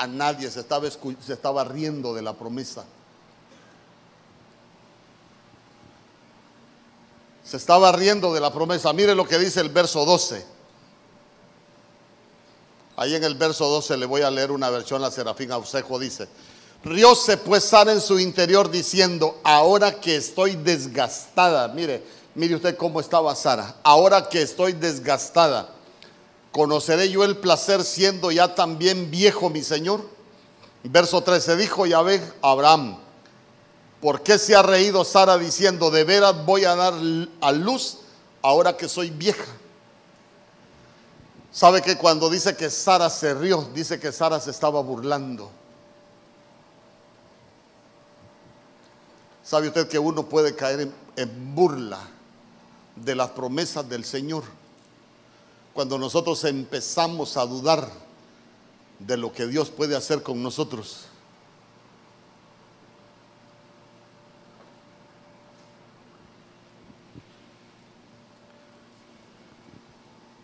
[0.00, 2.86] a nadie, se estaba, se estaba riendo de la promesa.
[7.44, 8.94] Se estaba riendo de la promesa.
[8.94, 10.42] Mire lo que dice el verso 12.
[12.96, 16.28] Ahí en el verso 12 le voy a leer una versión, la Serafín Ausejo dice,
[16.82, 22.02] rióse pues Sara en su interior diciendo, ahora que estoy desgastada, mire,
[22.34, 25.80] mire usted cómo estaba Sara, ahora que estoy desgastada
[26.52, 30.00] ¿Conoceré yo el placer siendo ya también viejo mi Señor?
[30.82, 32.98] Verso 13 dijo Yahvé a Abraham,
[34.00, 36.94] ¿por qué se ha reído Sara diciendo, de veras voy a dar
[37.40, 37.98] a luz
[38.42, 39.44] ahora que soy vieja?
[41.52, 45.50] ¿Sabe que cuando dice que Sara se rió, dice que Sara se estaba burlando?
[49.44, 51.98] ¿Sabe usted que uno puede caer en, en burla
[53.04, 54.44] de las promesas del Señor?
[55.72, 57.90] cuando nosotros empezamos a dudar
[58.98, 61.06] de lo que Dios puede hacer con nosotros.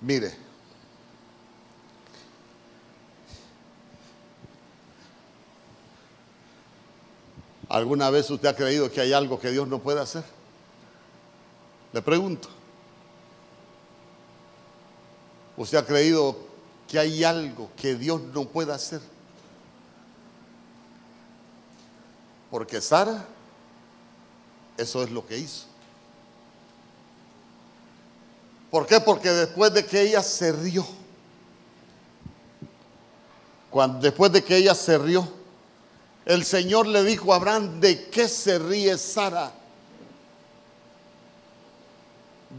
[0.01, 0.33] Mire,
[7.69, 10.25] ¿alguna vez usted ha creído que hay algo que Dios no puede hacer?
[11.97, 12.51] Le pregunto.
[15.57, 16.37] ¿Usted ha creído
[16.87, 19.01] que hay algo que Dios no puede hacer?
[22.51, 23.25] Porque Sara,
[24.77, 25.65] eso es lo que hizo.
[28.71, 29.01] ¿Por qué?
[29.01, 30.87] Porque después de que ella se rió,
[33.71, 35.27] cuando, después de que ella se rió,
[36.27, 39.51] el Señor le dijo a Abraham, ¿de qué se ríe Sara?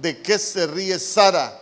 [0.02, 1.62] ¿De qué se ríe Sara?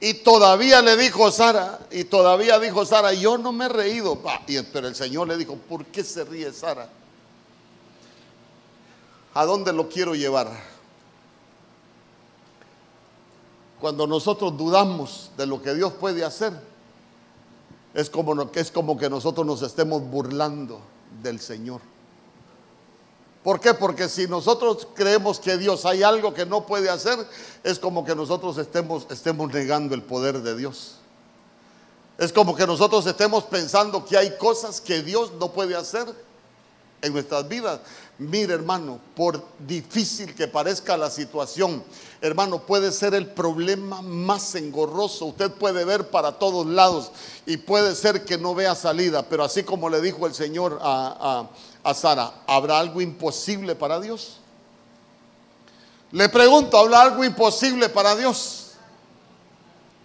[0.00, 4.18] Y todavía le dijo Sara, y todavía dijo Sara, yo no me he reído.
[4.72, 6.88] Pero el Señor le dijo, ¿por qué se ríe Sara?
[9.34, 10.50] ¿A dónde lo quiero llevar?
[13.80, 16.52] Cuando nosotros dudamos de lo que Dios puede hacer,
[17.94, 20.80] es como, es como que nosotros nos estemos burlando
[21.22, 21.80] del Señor.
[23.42, 23.74] ¿Por qué?
[23.74, 27.18] Porque si nosotros creemos que Dios hay algo que no puede hacer,
[27.64, 30.98] es como que nosotros estemos, estemos negando el poder de Dios.
[32.18, 36.06] Es como que nosotros estemos pensando que hay cosas que Dios no puede hacer
[37.00, 37.80] en nuestras vidas.
[38.18, 41.82] Mire, hermano, por difícil que parezca la situación,
[42.20, 45.26] hermano, puede ser el problema más engorroso.
[45.26, 47.10] Usted puede ver para todos lados
[47.44, 51.40] y puede ser que no vea salida, pero así como le dijo el Señor a,
[51.40, 51.50] a
[51.94, 54.38] Sara, ¿habrá algo imposible para Dios?
[56.12, 58.72] Le pregunto, ¿habrá algo imposible para Dios?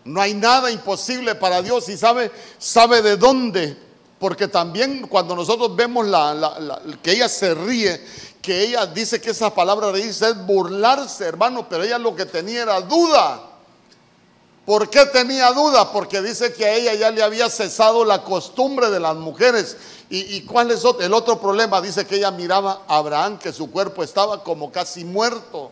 [0.03, 3.77] No hay nada imposible para Dios y sabe, sabe de dónde
[4.17, 6.07] Porque también cuando nosotros vemos
[7.03, 8.03] que ella se ríe,
[8.41, 12.63] que ella dice que esa palabra reírse es burlarse, hermano, pero ella lo que tenía
[12.63, 13.46] era duda.
[14.67, 15.93] ¿Por qué tenía duda?
[15.93, 19.77] Porque dice que a ella ya le había cesado la costumbre de las mujeres.
[20.09, 21.79] ¿Y, cuál es el otro problema?
[21.79, 25.71] Dice que ella miraba a Abraham, que su cuerpo estaba como casi muerto.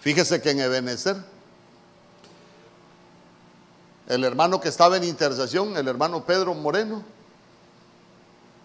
[0.00, 1.16] Fíjese que en Ebenezer,
[4.08, 7.04] el hermano que estaba en intercesión, el hermano Pedro Moreno,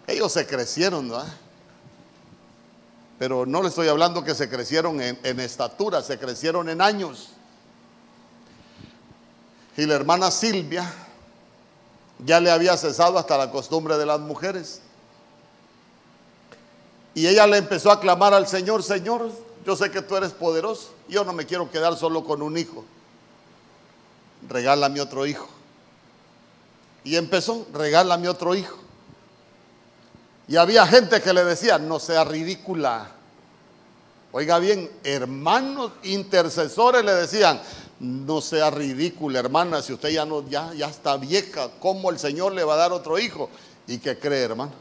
[0.08, 1.45] ellos se crecieron, ¿no?
[3.26, 7.30] Pero no le estoy hablando que se crecieron en, en estatura, se crecieron en años.
[9.76, 10.94] Y la hermana Silvia
[12.24, 14.80] ya le había cesado hasta la costumbre de las mujeres.
[17.16, 19.32] Y ella le empezó a clamar al Señor, Señor,
[19.66, 22.86] yo sé que tú eres poderoso, yo no me quiero quedar solo con un hijo.
[24.48, 25.50] Regálame otro hijo.
[27.04, 28.78] Y empezó, regálame otro hijo.
[30.48, 33.15] Y había gente que le decía, no sea ridícula.
[34.38, 37.62] Oiga bien, hermanos intercesores le decían,
[38.02, 42.52] no sea ridícula, hermana, si usted ya no ya ya está vieja, ¿cómo el Señor
[42.52, 43.50] le va a dar otro hijo?
[43.88, 44.74] ¿Y qué cree, hermano?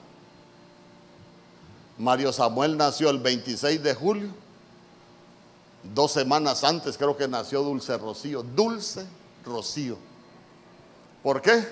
[1.99, 4.31] Mario Samuel nació el 26 de julio.
[5.85, 8.43] Dos semanas antes creo que nació Dulce Rocío.
[8.43, 9.07] Dulce
[9.47, 9.97] Rocío.
[11.23, 11.65] ¿Por qué?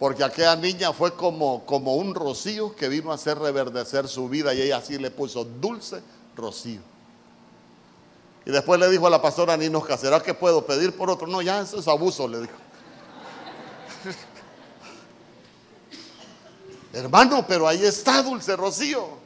[0.00, 4.52] Porque aquella niña fue como, como un rocío que vino a hacer reverdecer su vida
[4.54, 6.02] y ella así le puso Dulce
[6.34, 6.91] Rocío.
[8.44, 11.26] Y después le dijo a la pastora Ninosca, ¿será que puedo pedir por otro?
[11.26, 12.52] No, ya eso es abuso, le dijo.
[16.92, 19.22] Hermano, pero ahí está Dulce Rocío.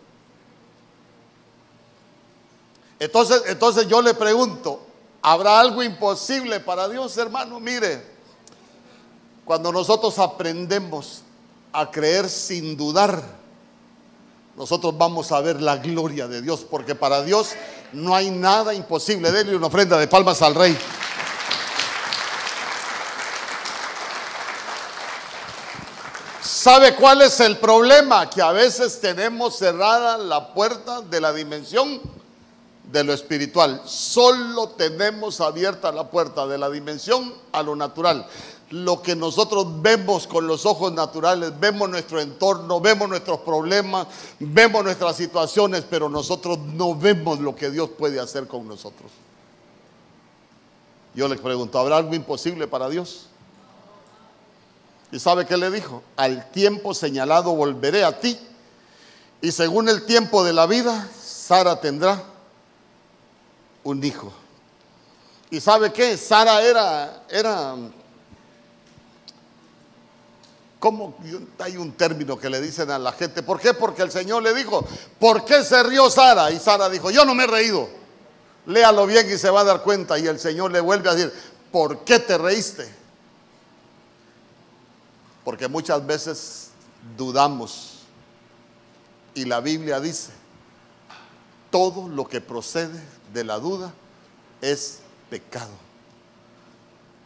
[2.99, 4.87] Entonces, entonces yo le pregunto,
[5.23, 7.61] ¿habrá algo imposible para Dios, hermano?
[7.61, 8.05] Mire,
[9.45, 11.23] cuando nosotros aprendemos
[11.73, 13.23] a creer sin dudar,
[14.57, 17.51] nosotros vamos a ver la gloria de Dios, porque para Dios
[17.93, 19.31] no hay nada imposible.
[19.31, 20.77] Denle una ofrenda de palmas al Rey.
[26.41, 28.31] ¿Sabe cuál es el problema?
[28.31, 32.01] Que a veces tenemos cerrada la puerta de la dimensión
[32.91, 33.83] de lo espiritual.
[33.85, 38.27] Solo tenemos abierta la puerta de la dimensión a lo natural
[38.71, 44.09] lo que nosotros vemos con los ojos naturales, vemos nuestro entorno, vemos nuestros problemas,
[44.41, 49.11] vemos nuestras situaciones, pero nosotros no vemos lo que Dios puede hacer con nosotros.
[51.15, 53.27] Yo les pregunto, ¿habrá algo imposible para Dios?
[55.13, 56.03] ¿Y sabe qué le dijo?
[56.17, 58.39] Al tiempo señalado volveré a ti
[59.41, 62.23] y según el tiempo de la vida, Sara tendrá
[63.85, 64.33] un hijo.
[65.51, 66.17] ¿Y sabe qué?
[66.17, 67.77] Sara era, era
[70.87, 71.17] ¿Cómo
[71.59, 73.43] hay un término que le dicen a la gente?
[73.43, 73.75] ¿Por qué?
[73.75, 74.87] Porque el Señor le dijo,
[75.19, 76.53] ¿por qué se rió Sara?
[76.53, 77.89] Y Sara dijo, yo no me he reído.
[78.67, 80.17] Léalo bien y se va a dar cuenta.
[80.17, 81.33] Y el Señor le vuelve a decir,
[81.73, 82.89] ¿por qué te reíste?
[85.45, 86.69] Porque muchas veces
[87.17, 88.03] dudamos.
[89.35, 90.31] Y la Biblia dice,
[91.69, 93.03] todo lo que procede
[93.35, 93.93] de la duda
[94.61, 95.86] es pecado.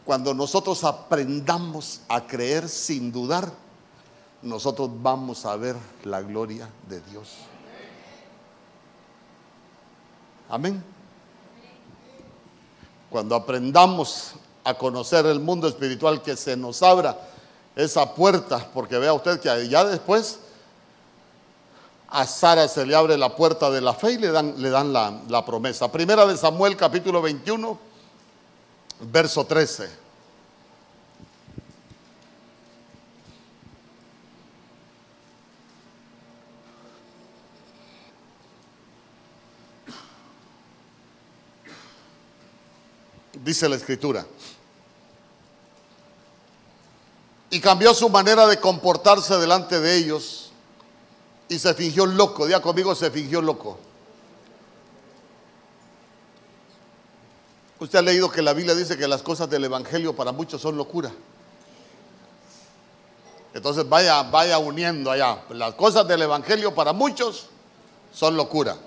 [0.05, 3.51] Cuando nosotros aprendamos a creer sin dudar,
[4.41, 7.29] nosotros vamos a ver la gloria de Dios.
[10.49, 10.83] Amén.
[13.09, 14.33] Cuando aprendamos
[14.63, 17.17] a conocer el mundo espiritual, que se nos abra
[17.75, 20.39] esa puerta, porque vea usted que ya después
[22.09, 24.91] a Sara se le abre la puerta de la fe y le dan, le dan
[24.91, 25.91] la, la promesa.
[25.91, 27.90] Primera de Samuel capítulo 21
[29.01, 29.89] verso 13.
[43.43, 44.25] Dice la escritura.
[47.49, 50.51] Y cambió su manera de comportarse delante de ellos
[51.49, 52.45] y se fingió loco.
[52.45, 53.77] Día conmigo, se fingió loco.
[57.81, 60.77] Usted ha leído que la Biblia dice que las cosas del Evangelio para muchos son
[60.77, 61.11] locura.
[63.55, 65.41] Entonces vaya, vaya uniendo allá.
[65.49, 67.47] Las cosas del Evangelio para muchos
[68.13, 68.77] son locura.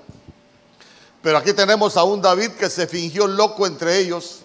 [1.23, 4.43] Pero aquí tenemos a un David que se fingió loco entre ellos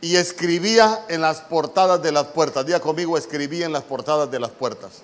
[0.00, 2.64] y escribía en las portadas de las puertas.
[2.64, 5.02] Día conmigo, escribía en las portadas de las puertas.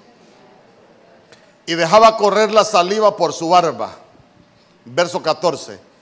[1.66, 3.90] Y dejaba correr la saliva por su barba.
[4.84, 5.95] Verso 14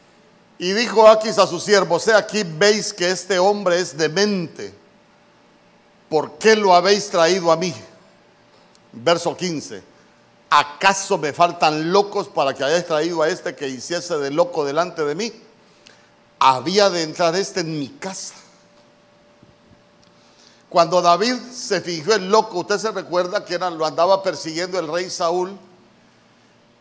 [0.58, 4.74] Y dijo Aquis a su siervo, sea aquí veis que este hombre es demente.
[6.08, 7.74] ¿Por qué lo habéis traído a mí?
[8.92, 9.82] Verso 15.
[10.50, 15.04] ¿Acaso me faltan locos para que hayáis traído a este que hiciese de loco delante
[15.04, 15.32] de mí?
[16.38, 18.34] Había de entrar este en mi casa.
[20.68, 24.86] Cuando David se fijó el loco, usted se recuerda que era, lo andaba persiguiendo el
[24.86, 25.56] rey Saúl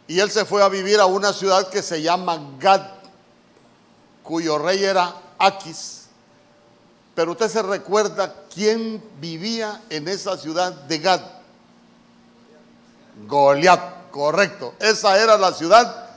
[0.07, 2.81] y él se fue a vivir a una ciudad que se llama Gad,
[4.23, 6.05] cuyo rey era Aquis.
[7.13, 11.21] Pero usted se recuerda quién vivía en esa ciudad de Gad.
[13.27, 14.73] Goliat, correcto.
[14.79, 16.09] Esa era la ciudad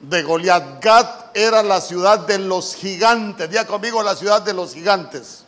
[0.00, 0.82] de Goliat.
[0.82, 3.50] Gad era la ciudad de los gigantes.
[3.50, 5.44] Día conmigo la ciudad de los gigantes.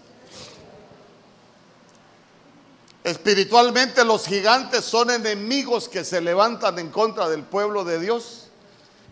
[3.05, 8.50] Espiritualmente los gigantes son enemigos que se levantan en contra del pueblo de Dios.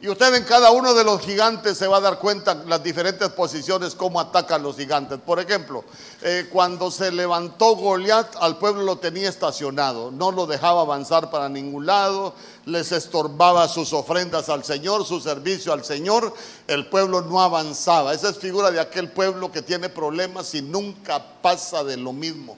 [0.01, 3.30] Y usted en cada uno de los gigantes se va a dar cuenta las diferentes
[3.30, 5.18] posiciones, cómo atacan los gigantes.
[5.18, 5.82] Por ejemplo,
[6.22, 11.49] eh, cuando se levantó Goliat, al pueblo lo tenía estacionado, no lo dejaba avanzar para
[11.49, 12.32] ningún lado,
[12.64, 16.32] les estorbaba sus ofrendas al Señor, su servicio al Señor,
[16.68, 18.14] el pueblo no avanzaba.
[18.14, 22.57] Esa es figura de aquel pueblo que tiene problemas y nunca pasa de lo mismo.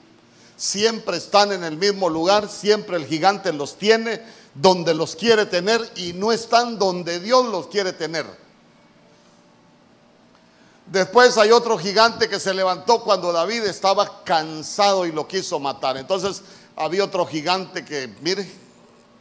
[0.57, 4.21] Siempre están en el mismo lugar, siempre el gigante los tiene
[4.53, 8.25] donde los quiere tener y no están donde Dios los quiere tener.
[10.91, 15.95] Después hay otro gigante que se levantó cuando David estaba cansado y lo quiso matar.
[15.95, 16.41] Entonces
[16.75, 18.45] había otro gigante que, mire,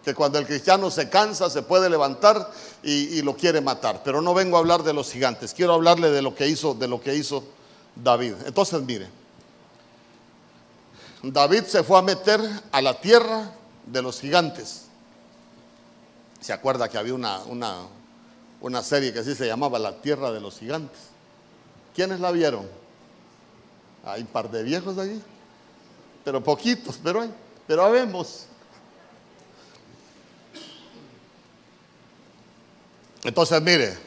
[0.05, 2.51] que cuando el cristiano se cansa se puede levantar
[2.83, 4.03] y, lo quiere matar.
[4.03, 6.89] Pero no vengo a hablar de los gigantes, quiero hablarle de lo que hizo, de
[6.89, 7.45] lo que hizo
[7.95, 8.35] David.
[8.47, 9.09] Entonces, mire,
[11.23, 12.41] David se fue a meter
[12.73, 13.53] a la tierra
[13.87, 14.90] de los gigantes.
[16.41, 17.41] Se acuerda que había una,
[18.61, 20.99] una, serie que así se llamaba La Tierra de los Gigantes.
[21.95, 22.67] ¿Quiénes la vieron?
[24.05, 25.21] Hay un par de viejos allí,
[26.25, 27.31] pero poquitos, pero hay,
[27.67, 28.47] pero habemos.
[33.23, 33.99] Entonces, mire,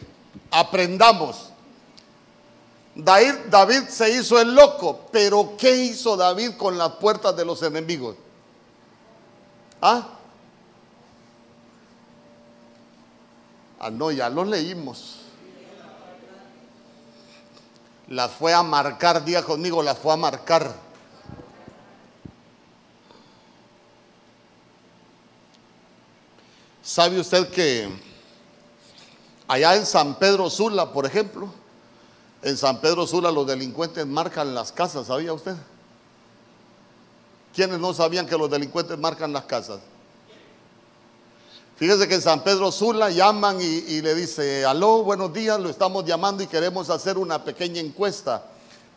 [0.49, 1.49] aprendamos.
[2.95, 7.61] David, David se hizo el loco, pero ¿qué hizo David con las puertas de los
[7.63, 8.15] enemigos?
[9.81, 10.12] ¿Ah?
[13.85, 15.15] Ah, no, ya lo leímos.
[18.07, 20.73] Las fue a marcar, diga conmigo, las fue a marcar.
[26.81, 27.89] ¿Sabe usted que
[29.49, 31.53] allá en San Pedro Sula, por ejemplo,
[32.41, 35.57] en San Pedro Sula los delincuentes marcan las casas, ¿sabía usted?
[37.53, 39.81] ¿Quiénes no sabían que los delincuentes marcan las casas?
[41.75, 46.05] Fíjese que en San Pedro Sula llaman y, le dice, aló, buenos días, lo estamos
[46.05, 48.45] llamando y queremos hacer una pequeña encuesta.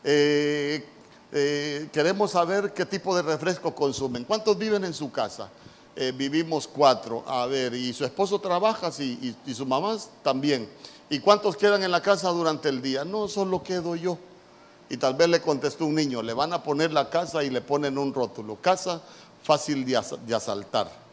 [0.04, 0.86] Eh,
[1.32, 4.24] eh, queremos saber qué tipo de refresco consumen.
[4.24, 5.48] ¿Cuántos viven en su casa?
[5.96, 7.24] Eh, vivimos cuatro.
[7.26, 8.92] A ver, ¿y su esposo trabaja?
[8.92, 10.68] Sí, y, y su mamá también.
[11.08, 13.06] ¿Y cuántos quedan en la casa durante el día?
[13.06, 14.18] No, solo quedo yo.
[14.90, 17.62] Y tal vez le contestó un niño, le van a poner la casa y le
[17.62, 18.56] ponen un rótulo.
[18.60, 19.00] Casa
[19.42, 21.05] fácil de asaltar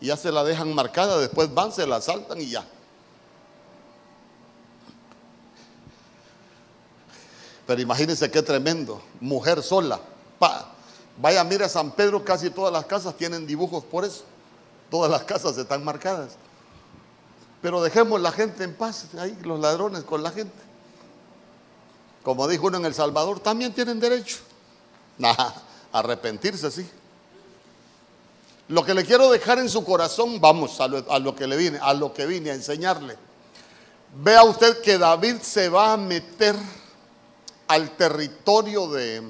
[0.00, 2.64] y ya se la dejan marcada, después van, se la saltan y ya.
[7.66, 10.00] Pero imagínense qué tremendo, mujer sola.
[10.38, 10.72] Pa.
[11.18, 14.24] Vaya, mire a San Pedro, casi todas las casas tienen dibujos por eso.
[14.90, 16.32] Todas las casas están marcadas.
[17.60, 20.56] Pero dejemos la gente en paz, ahí los ladrones con la gente.
[22.22, 24.38] Como dijo uno en El Salvador, también tienen derecho.
[25.22, 25.54] a
[25.92, 26.88] arrepentirse, sí.
[28.70, 31.92] Lo que le quiero dejar en su corazón, vamos a lo, que le vine, a
[32.24, 33.18] vine a enseñarle.
[34.14, 36.54] Vea usted que David se va a meter
[37.66, 39.28] al territorio de,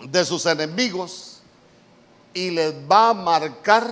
[0.00, 1.38] de sus enemigos
[2.34, 3.90] y les va a marcar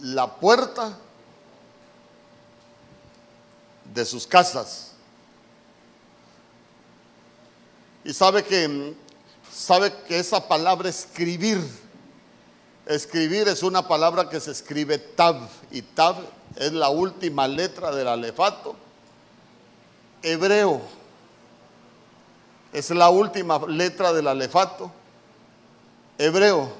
[0.00, 0.98] la puerta
[3.84, 4.94] de sus casas.
[8.02, 8.96] Y sabe que
[9.52, 11.60] sabe que esa palabra escribir
[12.86, 15.36] Escribir es una palabra que se escribe tab
[15.70, 16.16] y tab
[16.56, 18.74] es la última letra del alefato
[20.22, 20.80] hebreo.
[22.72, 24.90] Es la última letra del alefato
[26.18, 26.72] hebreo.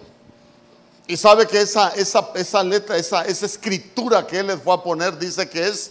[1.06, 4.82] Y sabe que esa, esa, esa letra, esa, esa escritura que él les fue a
[4.82, 5.90] poner, dice que es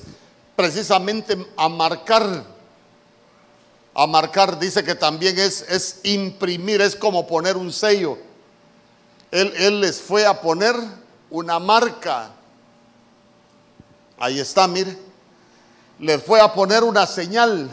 [0.55, 2.43] precisamente a marcar.
[3.93, 8.17] A marcar, dice que también es, es imprimir, es como poner un sello
[9.31, 10.75] él, les fue a poner
[11.29, 12.31] una marca.
[14.19, 14.97] Ahí está, mire.
[15.99, 17.69] les fue a poner una señal.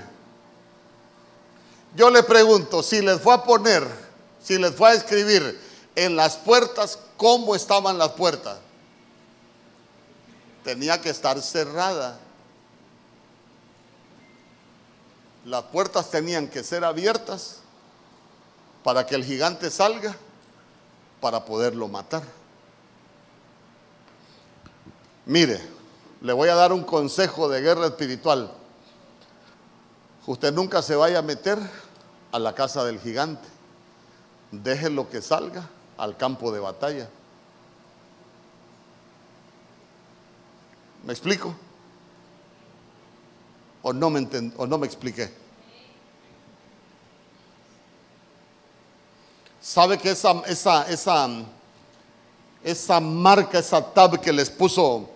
[1.96, 3.86] Yo le pregunto, si les fue a poner,
[4.42, 5.60] si les fue a escribir
[5.96, 8.58] en las puertas, ¿cómo estaban las puertas?
[10.62, 12.20] Tenía que estar cerrada.
[15.44, 17.56] Las puertas tenían que ser abiertas
[18.84, 20.14] para que el gigante salga
[21.20, 22.22] para poderlo matar.
[25.26, 25.60] Mire,
[26.20, 28.50] le voy a dar un consejo de guerra espiritual.
[30.26, 31.58] Usted nunca se vaya a meter
[32.32, 33.48] a la casa del gigante.
[34.50, 37.08] Déjelo que salga al campo de batalla.
[41.04, 41.54] ¿Me explico?
[43.82, 45.32] ¿O no me, o no me expliqué?
[49.68, 51.28] ¿Sabe que esa, esa, esa,
[52.64, 55.10] esa marca, esa tab que les puso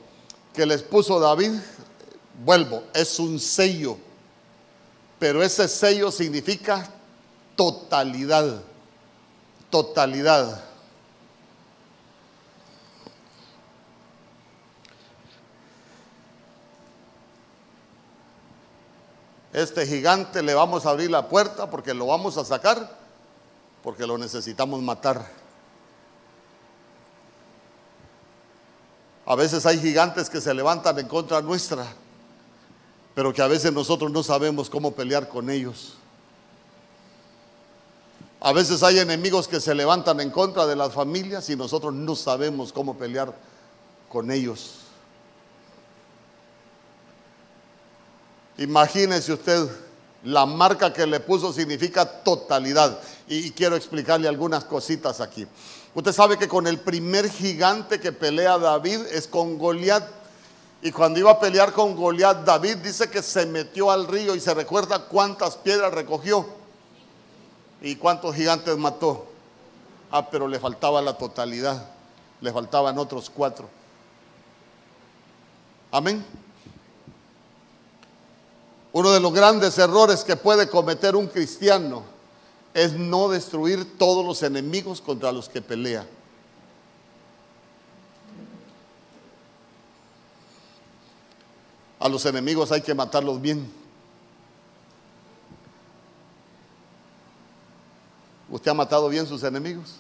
[0.53, 1.53] que les puso David,
[2.44, 3.96] vuelvo, es un sello,
[5.18, 6.86] pero ese sello significa
[7.57, 8.61] totalidad,
[9.70, 10.62] totalidad.
[19.55, 23.01] Este gigante le vamos a abrir la puerta porque lo vamos a sacar,
[23.83, 25.28] porque lo necesitamos matar.
[29.26, 31.87] A veces hay gigantes que se levantan en contra nuestra,
[33.14, 35.95] pero que a veces nosotros no sabemos cómo pelear con ellos.
[38.41, 42.16] A veces hay enemigos que se levantan en contra de las familias y nosotros no
[42.16, 43.33] sabemos cómo pelear
[44.09, 44.78] con ellos.
[48.59, 49.68] Imagínese usted,
[50.24, 53.01] la marca que le puso significa totalidad.
[53.28, 55.46] Y quiero explicarle algunas cositas aquí.
[55.94, 60.06] Usted sabe que con el primer gigante que pelea David es con Goliat.
[60.82, 64.40] Y cuando iba a pelear con Goliat, David dice que se metió al río y
[64.40, 66.46] se recuerda cuántas piedras recogió
[67.80, 69.26] y cuántos gigantes mató.
[70.10, 71.88] Ah, pero le faltaba la totalidad.
[72.40, 73.68] Le faltaban otros cuatro.
[75.90, 76.24] Amén.
[78.92, 82.11] Uno de los grandes errores que puede cometer un cristiano
[82.74, 86.06] es no destruir todos los enemigos contra los que pelea.
[91.98, 93.70] A los enemigos hay que matarlos bien.
[98.48, 99.96] ¿Usted ha matado bien sus enemigos?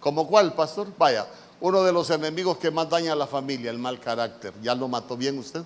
[0.00, 0.88] ¿Como cuál, pastor?
[0.98, 1.26] Vaya,
[1.60, 4.52] uno de los enemigos que más daña a la familia, el mal carácter.
[4.62, 5.62] ¿Ya lo mató bien usted?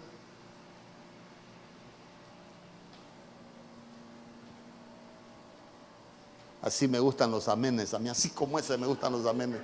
[6.66, 7.94] Así me gustan los amenes.
[7.94, 9.60] A mí así como ese me gustan los amenes.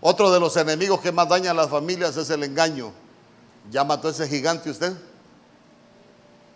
[0.00, 2.90] Otro de los enemigos que más daña a las familias es el engaño.
[3.70, 4.92] ¿Ya mató ese gigante usted?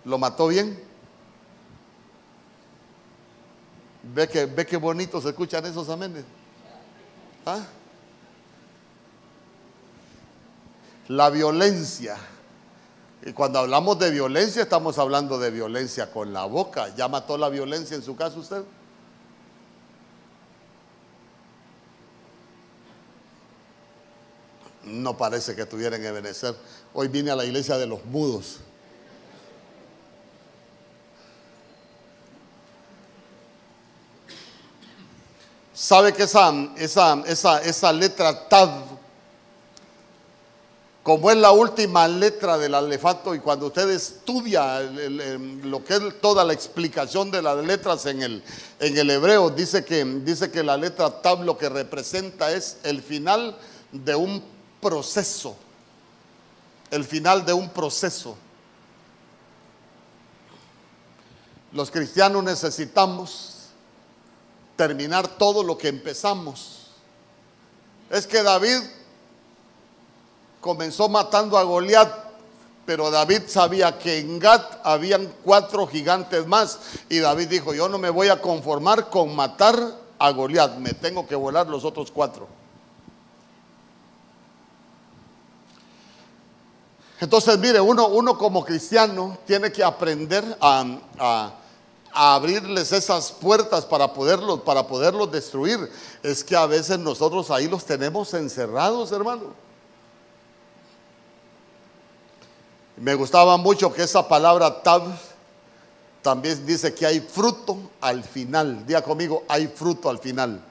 [0.04, 0.82] ¿Lo mató bien?
[4.02, 6.24] ¿Ve que, ve qué bonito se escuchan esos amenes?
[7.46, 7.64] ¿Ah?
[11.08, 12.16] La violencia.
[13.22, 16.94] Y cuando hablamos de violencia, estamos hablando de violencia con la boca.
[16.94, 18.62] ¿Ya mató la violencia en su caso usted?
[24.84, 26.54] No parece que tuviera en Ebenezer.
[26.92, 28.58] Hoy vine a la iglesia de los mudos.
[35.72, 38.94] ¿Sabe que esa, esa, esa, esa letra Tav
[41.04, 46.44] como es la última letra del alefato y cuando usted estudia lo que es toda
[46.44, 48.42] la explicación de las letras en el,
[48.80, 53.02] en el hebreo, dice que, dice que la letra tab lo que representa es el
[53.02, 53.54] final
[53.92, 54.42] de un
[54.80, 55.54] proceso,
[56.90, 58.34] el final de un proceso.
[61.70, 63.66] Los cristianos necesitamos
[64.74, 66.86] terminar todo lo que empezamos.
[68.08, 68.78] Es que David
[70.64, 72.10] comenzó matando a Goliat,
[72.86, 76.78] pero David sabía que en Gat habían cuatro gigantes más
[77.10, 79.76] y David dijo, yo no me voy a conformar con matar
[80.18, 82.48] a Goliat, me tengo que volar los otros cuatro.
[87.20, 91.52] Entonces, mire, uno, uno como cristiano tiene que aprender a,
[92.10, 95.90] abrirles esas puertas para poderlos, para poderlos destruir.
[96.22, 99.64] Es que a veces nosotros ahí los tenemos encerrados, hermano.
[102.96, 105.02] Me gustaba mucho que esa palabra tab
[106.22, 108.86] también dice que hay fruto al final.
[108.86, 110.64] Diga conmigo, hay fruto al final.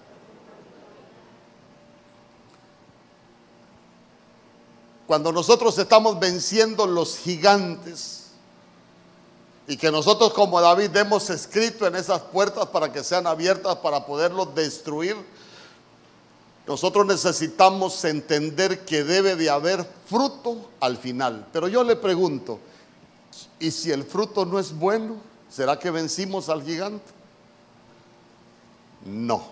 [5.05, 8.31] Cuando nosotros estamos venciendo los gigantes
[9.67, 14.05] y que nosotros como David hemos escrito en esas puertas para que sean abiertas para
[14.05, 15.15] poderlos destruir,
[16.65, 21.47] nosotros necesitamos entender que debe de haber fruto al final.
[21.51, 22.59] Pero yo le pregunto,
[23.59, 25.17] ¿y si el fruto no es bueno?
[25.49, 27.11] ¿Será que vencimos al gigante?
[29.05, 29.43] No.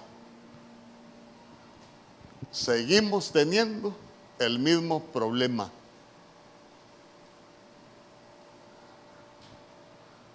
[2.51, 3.93] Seguimos teniendo
[4.39, 5.69] el mismo problema.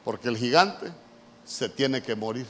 [0.05, 0.93] Porque el gigante
[1.45, 2.47] se tiene que morir.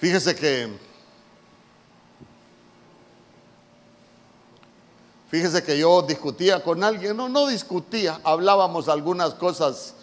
[0.00, 0.90] Fíjese que
[5.30, 9.94] Fíjese que yo discutía con alguien, no, no discutía, hablábamos algunas cosas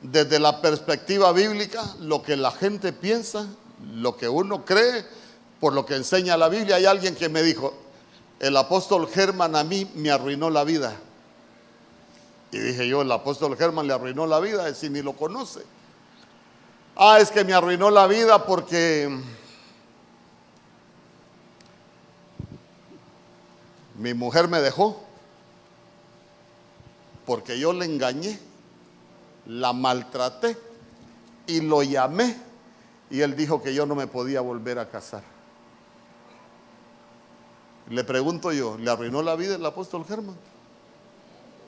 [0.00, 3.46] desde la perspectiva bíblica, lo que la gente piensa,
[3.92, 5.04] lo que uno cree,
[5.60, 6.76] por lo que enseña la Biblia.
[6.76, 7.74] Hay alguien que me dijo,
[8.38, 10.96] el apóstol Germán a mí me arruinó la vida.
[12.50, 15.60] Y dije yo, el apóstol Germán le arruinó la vida, si ni lo conoce.
[16.96, 19.10] Ah, es que me arruinó la vida porque
[24.00, 24.98] Mi mujer me dejó
[27.26, 28.40] porque yo le engañé,
[29.44, 30.56] la maltraté
[31.46, 32.34] y lo llamé
[33.10, 35.22] y él dijo que yo no me podía volver a casar.
[37.90, 40.36] Le pregunto yo, ¿le arruinó la vida el apóstol Germán?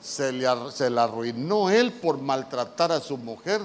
[0.01, 3.61] Se le, se la arruinó él por maltratar a su mujer,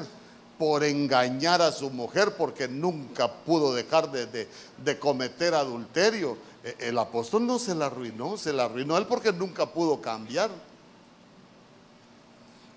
[0.59, 4.47] por engañar a su mujer, porque nunca pudo dejar de,
[4.77, 6.37] de cometer adulterio
[6.79, 10.51] el apóstol no se la arruinó, se la arruinó él porque nunca pudo cambiar.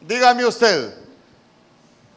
[0.02, 0.96] Dígame usted,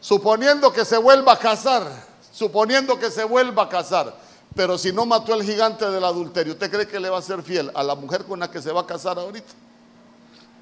[0.00, 1.90] suponiendo que se vuelva a casar,
[2.32, 4.16] suponiendo que se vuelva a casar,
[4.54, 7.42] pero si no mató al gigante del adulterio, ¿usted cree que le va a ser
[7.42, 9.52] fiel a la mujer con la que se va a casar ahorita?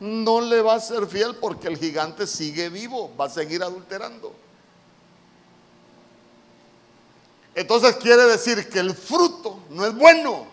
[0.00, 4.32] No le va a ser fiel porque el gigante sigue vivo, va a seguir adulterando.
[7.54, 10.46] Entonces quiere decir que el fruto no es bueno.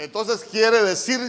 [0.00, 1.20] Entonces quiere decir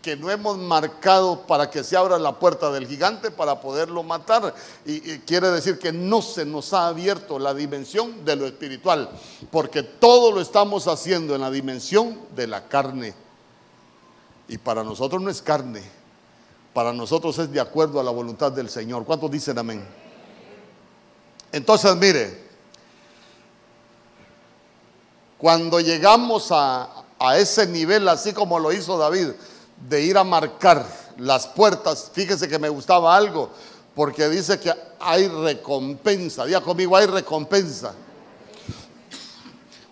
[0.00, 4.54] que no hemos marcado para que se abra la puerta del gigante para poderlo matar.
[4.86, 9.10] Y, quiere decir que no se nos ha abierto la dimensión de lo espiritual,
[9.50, 13.14] porque todo lo estamos haciendo en la dimensión de la carne.
[14.48, 15.82] Y para nosotros no es carne,
[16.72, 19.04] para nosotros es de acuerdo a la voluntad del Señor.
[19.04, 19.86] ¿Cuántos dicen amén?
[21.52, 22.42] Entonces, mire,
[25.36, 29.28] cuando llegamos a, a ese nivel, así como lo hizo David,
[29.88, 30.86] de ir a marcar
[31.18, 32.10] las puertas.
[32.12, 33.50] Fíjese que me gustaba algo,
[33.94, 36.44] porque dice que hay recompensa.
[36.44, 37.94] Diga conmigo, hay recompensa.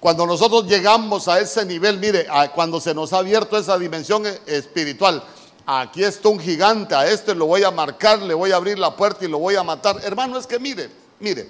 [0.01, 5.23] Cuando nosotros llegamos a ese nivel, mire, cuando se nos ha abierto esa dimensión espiritual,
[5.65, 8.97] aquí está un gigante, a este lo voy a marcar, le voy a abrir la
[8.97, 10.01] puerta y lo voy a matar.
[10.03, 11.49] Hermano, es que mire, mire,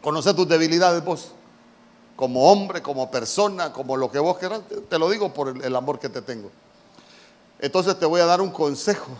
[0.00, 1.32] conoce tus debilidades vos
[2.16, 5.98] como hombre, como persona, como lo que vos quieras, te lo digo por el, amor
[5.98, 6.50] que te tengo.
[7.58, 9.10] Entonces te voy a dar un consejo.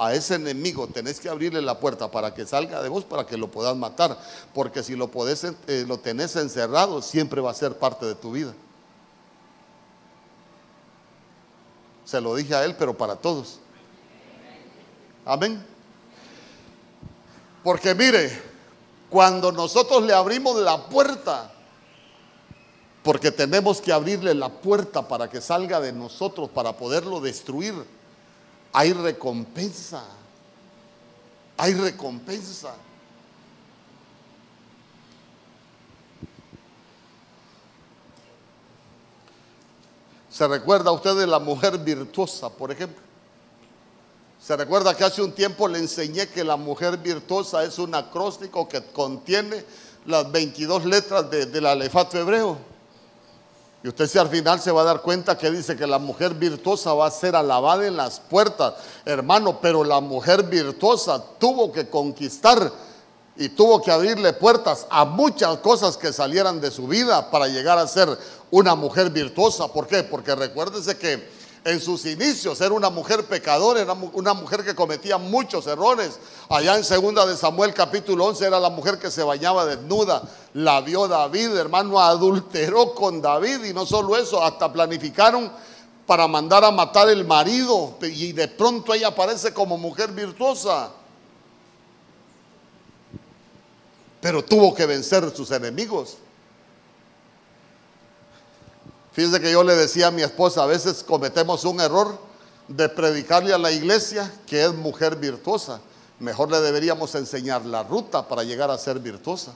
[0.00, 3.36] A ese enemigo tenés que abrirle la puerta para que salga de vos, para que
[3.36, 4.16] lo puedas matar.
[4.54, 5.10] Porque si lo,
[5.66, 8.54] eh, lo tenés encerrado, siempre va a ser parte de tu vida.
[12.04, 13.58] Se lo dije a él, pero para todos.
[15.24, 15.66] Amén.
[17.64, 18.40] Porque mire,
[19.10, 21.52] cuando nosotros le abrimos la puerta,
[23.02, 27.74] porque tenemos que abrirle la puerta para que salga de nosotros, para poderlo destruir.
[28.72, 30.04] Hay recompensa.
[31.56, 32.74] Hay recompensa.
[40.30, 43.02] ¿Se recuerda usted de la mujer virtuosa, por ejemplo?
[44.40, 48.68] ¿Se recuerda que hace un tiempo le enseñé que la mujer virtuosa es un acróstico
[48.68, 49.64] que contiene
[50.06, 52.77] las 22 letras del alefato hebreo?
[53.82, 56.34] Y usted si al final se va a dar cuenta que dice que la mujer
[56.34, 58.74] virtuosa va a ser alabada en las puertas,
[59.04, 62.72] hermano, pero la mujer virtuosa tuvo que conquistar
[63.36, 67.78] y tuvo que abrirle puertas a muchas cosas que salieran de su vida para llegar
[67.78, 68.08] a ser
[68.50, 69.68] una mujer virtuosa.
[69.68, 70.02] ¿Por qué?
[70.02, 71.37] Porque recuérdese que
[71.68, 76.18] en sus inicios era una mujer pecadora, era una mujer que cometía muchos errores.
[76.48, 80.22] Allá en segunda de Samuel capítulo 11 era la mujer que se bañaba desnuda.
[80.54, 85.52] La vio David, hermano, adulteró con David y no solo eso, hasta planificaron
[86.06, 90.90] para mandar a matar el marido y de pronto ella aparece como mujer virtuosa.
[94.22, 96.16] Pero tuvo que vencer sus enemigos.
[99.12, 102.18] Fíjense que yo le decía a mi esposa, a veces cometemos un error
[102.68, 105.80] de predicarle a la iglesia que es mujer virtuosa.
[106.20, 109.54] Mejor le deberíamos enseñar la ruta para llegar a ser virtuosa.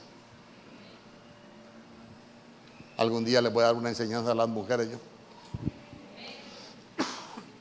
[2.97, 4.99] Algún día le voy a dar una enseñanza a las mujeres yo.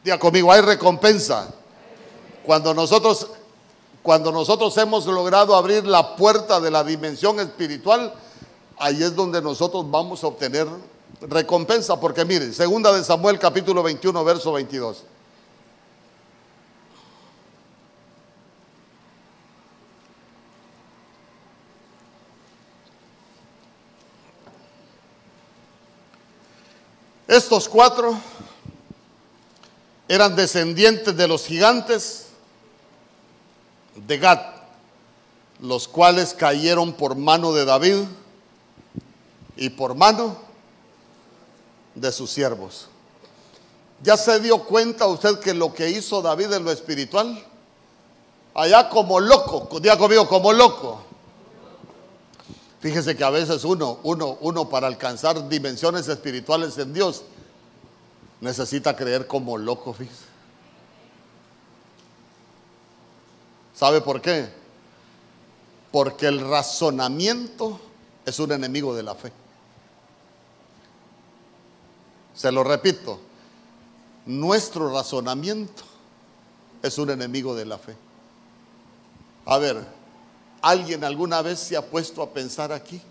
[0.03, 1.53] Diga conmigo, hay recompensa.
[2.43, 3.27] Cuando nosotros,
[4.01, 8.13] cuando nosotros hemos logrado abrir la puerta de la dimensión espiritual,
[8.77, 10.67] ahí es donde nosotros vamos a obtener
[11.21, 11.99] recompensa.
[11.99, 15.03] Porque miren, segunda de Samuel capítulo 21, verso 22.
[27.27, 28.19] Estos cuatro
[30.09, 32.27] eran descendientes de los gigantes
[33.95, 34.39] de Gad,
[35.61, 37.99] los cuales cayeron por mano de David
[39.55, 40.50] y por mano
[41.95, 42.87] de sus siervos.
[44.03, 47.43] ¿Ya se dio cuenta usted que lo que hizo David en lo espiritual?
[48.53, 51.03] Allá como loco, diga conmigo, como loco.
[52.79, 57.21] Fíjese que a veces uno, uno, uno para alcanzar dimensiones espirituales en Dios,
[58.41, 59.95] necesita creer como loco.
[63.75, 64.49] ¿Sabe por qué?
[65.91, 67.79] Porque el razonamiento
[68.25, 69.31] es un enemigo de la fe.
[72.33, 73.19] Se lo repito,
[74.25, 75.83] nuestro razonamiento
[76.81, 77.95] es un enemigo de la fe.
[79.45, 79.85] A ver,
[80.61, 83.01] ¿alguien alguna vez se ha puesto a pensar aquí?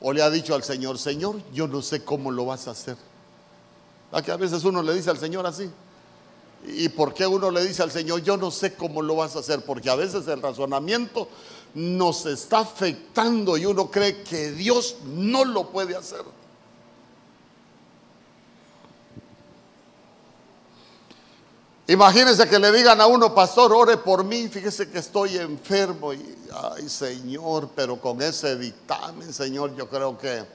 [0.00, 2.96] ¿O le ha dicho al Señor, Señor, yo no sé cómo lo vas a hacer?
[4.12, 5.70] A que a veces uno le dice al Señor así.
[6.66, 9.40] ¿Y por qué uno le dice al Señor, yo no sé cómo lo vas a
[9.40, 9.64] hacer?
[9.64, 11.28] Porque a veces el razonamiento
[11.74, 16.22] nos está afectando y uno cree que Dios no lo puede hacer.
[21.86, 26.34] Imagínense que le digan a uno, pastor, ore por mí, fíjese que estoy enfermo y,
[26.50, 30.46] ay Señor, pero con ese dictamen, Señor, yo creo que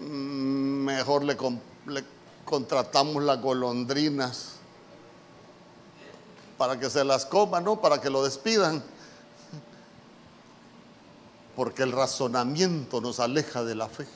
[0.00, 1.36] mm, mejor le,
[2.46, 4.52] contratamos las golondrinas
[6.56, 7.80] para que se las coman, ¿no?
[7.80, 8.82] Para que lo despidan.
[11.54, 14.06] Porque el razonamiento nos aleja de la fe.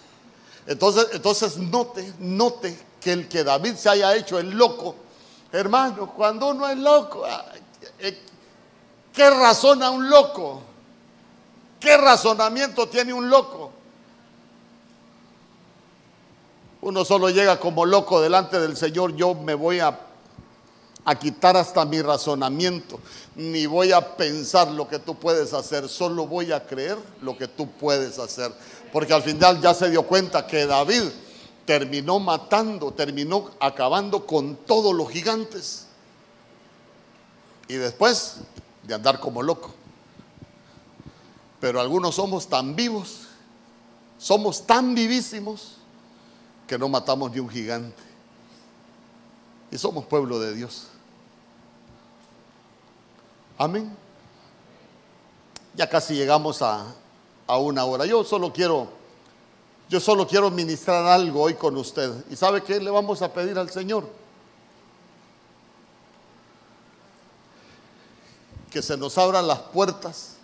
[0.66, 4.94] Entonces, entonces note, note que el que David se haya hecho el loco,
[5.52, 7.24] hermano, cuando uno es loco,
[7.98, 8.18] eh,
[9.12, 10.62] ¿qué razona un loco?
[11.80, 13.72] ¿Qué razonamiento tiene un loco?
[16.80, 19.98] Uno solo llega como loco delante del Señor, yo me voy a,
[21.04, 23.00] a quitar hasta mi razonamiento,
[23.34, 27.48] ni voy a pensar lo que tú puedes hacer, solo voy a creer lo que
[27.48, 28.52] tú puedes hacer.
[28.92, 31.02] Porque al final ya se dio cuenta que David
[31.68, 35.86] terminó matando, terminó acabando con todos los gigantes.
[37.68, 38.38] Y después
[38.84, 39.74] de andar como loco.
[41.60, 43.26] Pero algunos somos tan vivos,
[44.16, 45.74] somos tan vivísimos
[46.66, 48.02] que no matamos ni un gigante.
[49.70, 50.86] Y somos pueblo de Dios.
[53.58, 53.94] Amén.
[55.74, 56.86] Ya casi llegamos a,
[57.46, 58.06] a una hora.
[58.06, 58.88] Yo solo quiero,
[59.88, 62.12] yo solo quiero ministrar algo hoy con usted.
[62.30, 64.08] ¿Y sabe qué le vamos a pedir al Señor?
[68.70, 70.36] Que se nos abran las puertas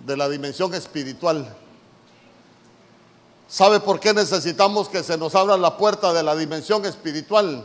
[0.00, 1.56] de la dimensión espiritual
[3.54, 7.64] ¿Sabe por qué necesitamos que se nos abra la puerta de la dimensión espiritual?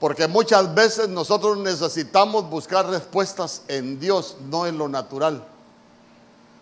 [0.00, 5.44] Porque muchas veces nosotros necesitamos buscar respuestas en Dios, no en lo natural.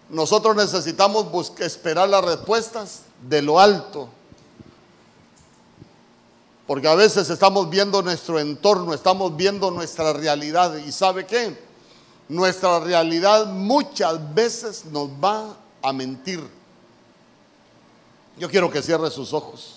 [0.08, 4.08] Nosotros necesitamos esperar las respuestas de lo alto.
[6.66, 10.76] Porque a veces estamos viendo nuestro entorno, estamos viendo nuestra realidad.
[10.76, 11.56] ¿Y sabe qué?
[12.28, 16.40] Nuestra realidad muchas veces nos va a mentir.
[18.36, 19.75] Yo quiero que cierre sus ojos.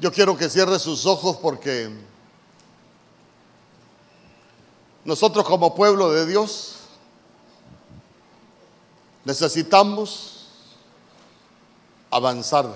[0.00, 1.90] Yo quiero que cierre sus ojos porque
[5.04, 6.76] nosotros como pueblo de Dios
[9.26, 10.46] necesitamos
[12.10, 12.74] avanzar.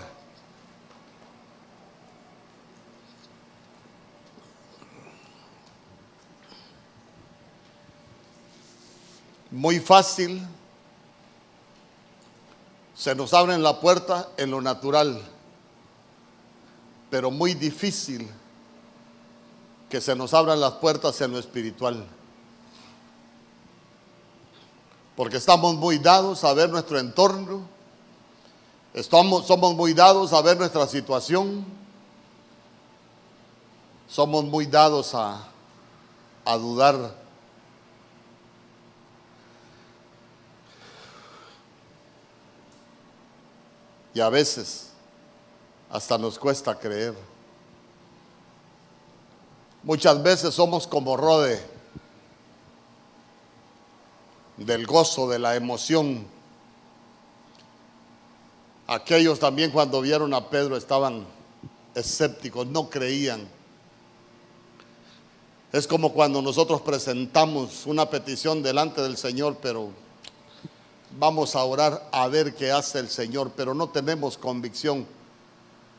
[9.50, 10.46] Muy fácil,
[12.94, 15.33] se nos abren la puerta en lo natural
[17.14, 18.28] pero muy difícil
[19.88, 22.04] que se nos abran las puertas en lo espiritual.
[25.14, 27.68] Porque estamos muy dados a ver nuestro entorno,
[28.92, 31.64] estamos, somos muy dados a ver nuestra situación,
[34.08, 35.46] somos muy dados a,
[36.44, 37.14] a dudar.
[44.12, 44.93] Y a veces
[45.94, 47.14] hasta nos cuesta creer.
[49.84, 51.64] Muchas veces somos como Rode,
[54.56, 56.26] del gozo, de la emoción.
[58.88, 61.24] Aquellos también cuando vieron a Pedro estaban
[61.94, 63.46] escépticos, no creían.
[65.70, 69.90] Es como cuando nosotros presentamos una petición delante del Señor, pero
[71.20, 75.06] vamos a orar a ver qué hace el Señor, pero no tenemos convicción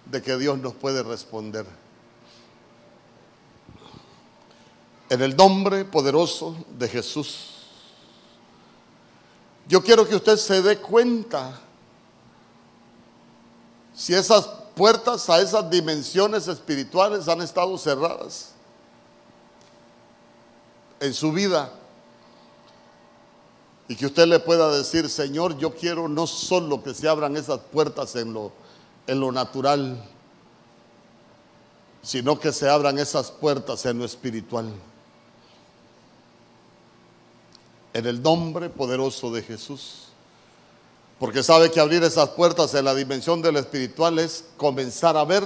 [0.06, 1.66] de que Dios nos puede responder.
[5.10, 7.52] En el nombre poderoso de Jesús.
[9.68, 11.60] Yo quiero que usted se dé cuenta
[13.94, 18.52] si esas puertas a esas dimensiones espirituales han estado cerradas
[21.00, 21.72] en su vida.
[23.88, 27.60] Y que usted le pueda decir, Señor, yo quiero no solo que se abran esas
[27.60, 28.52] puertas en lo,
[29.08, 30.04] en lo natural,
[32.02, 34.72] sino que se abran esas puertas en lo espiritual.
[37.96, 40.08] en el nombre poderoso de Jesús.
[41.18, 45.46] Porque sabe que abrir esas puertas en la dimensión del espiritual es comenzar a ver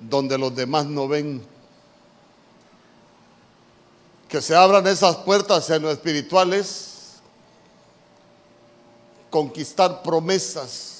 [0.00, 1.42] donde los demás no ven.
[4.28, 7.14] Que se abran esas puertas en lo espiritual es
[9.30, 10.93] conquistar promesas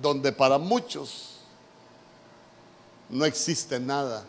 [0.00, 1.36] donde para muchos
[3.08, 4.24] no existe nada.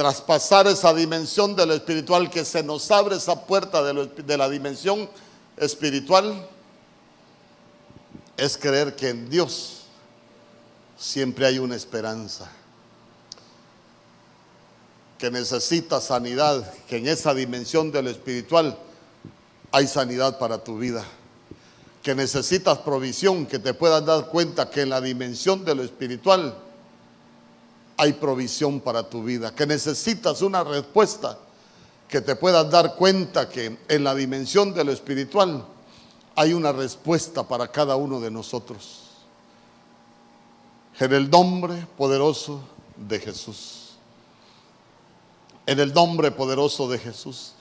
[0.00, 5.10] traspasar esa dimensión de lo espiritual, que se nos abre esa puerta de, la dimensión
[5.58, 6.48] espiritual,
[8.34, 9.82] es creer que en Dios
[10.96, 12.50] siempre hay una esperanza,
[15.18, 18.78] que necesita sanidad, que en esa dimensión de lo espiritual
[19.70, 21.04] hay sanidad para tu vida,
[22.02, 26.56] que necesitas provisión, que te puedas dar cuenta que en la dimensión de lo espiritual
[27.96, 31.38] hay provisión para tu vida, que necesitas una respuesta,
[32.08, 35.66] que te puedas dar cuenta que en la dimensión de lo espiritual
[36.34, 39.02] hay una respuesta para cada uno de nosotros.
[40.98, 42.62] En el nombre poderoso
[42.96, 43.90] de Jesús.
[45.66, 47.52] En el nombre poderoso de Jesús.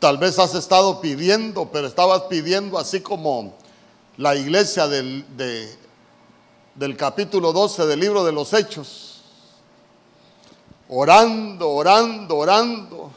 [0.00, 3.54] Tal vez has estado pidiendo, pero estabas pidiendo así como
[4.16, 5.24] la iglesia del,
[6.74, 9.14] del capítulo 12 del libro de los Hechos
[10.88, 13.10] orando, orando, orando,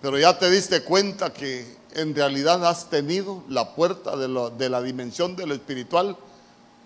[0.00, 5.36] pero ya te diste cuenta que en realidad has tenido la puerta de, la dimensión
[5.36, 6.16] de lo espiritual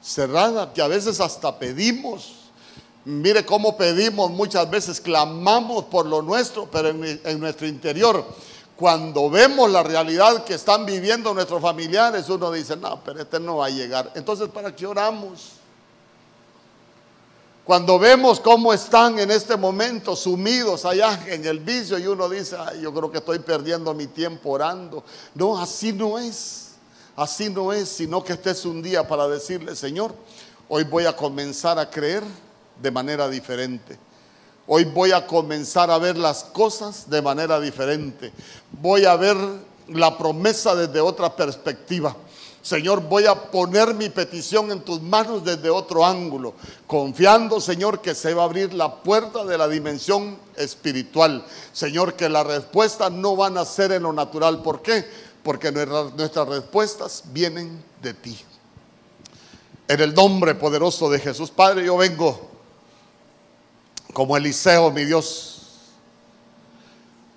[0.02, 2.34] cerrada, que a veces hasta pedimos.
[3.04, 8.26] Mire cómo pedimos muchas veces, clamamos por lo nuestro, pero en, en nuestro interior,
[8.77, 13.57] cuando vemos la realidad que están viviendo nuestros familiares, uno dice, no, pero este no
[13.57, 14.12] va a llegar.
[14.14, 15.53] Entonces, ¿para qué oramos?
[17.64, 22.57] Cuando vemos cómo están en este momento sumidos allá en el vicio y uno dice,
[22.81, 25.03] yo creo que estoy perdiendo mi tiempo orando.
[25.35, 26.74] No, así no es.
[27.16, 30.14] Así no es, sino que este es un día para decirle, Señor,
[30.68, 32.22] hoy voy a comenzar a creer
[32.81, 33.99] de manera diferente.
[34.68, 38.32] Hoy voy a comenzar a ver las cosas de manera diferente.
[38.80, 39.36] Voy a ver
[39.88, 42.16] la promesa desde otra perspectiva.
[42.62, 46.54] Señor, voy a poner mi petición en tus manos desde otro ángulo,
[46.88, 51.44] confiando, Señor, que se va a abrir la puerta de la dimensión espiritual.
[51.72, 54.62] Señor, que las respuestas no van a ser en lo natural.
[54.62, 55.04] ¿Por qué?
[55.44, 58.36] Porque nuestras respuestas vienen de ti.
[59.86, 62.55] En el nombre poderoso de Jesús, Padre, yo vengo
[64.16, 65.58] como Eliseo, mi Dios,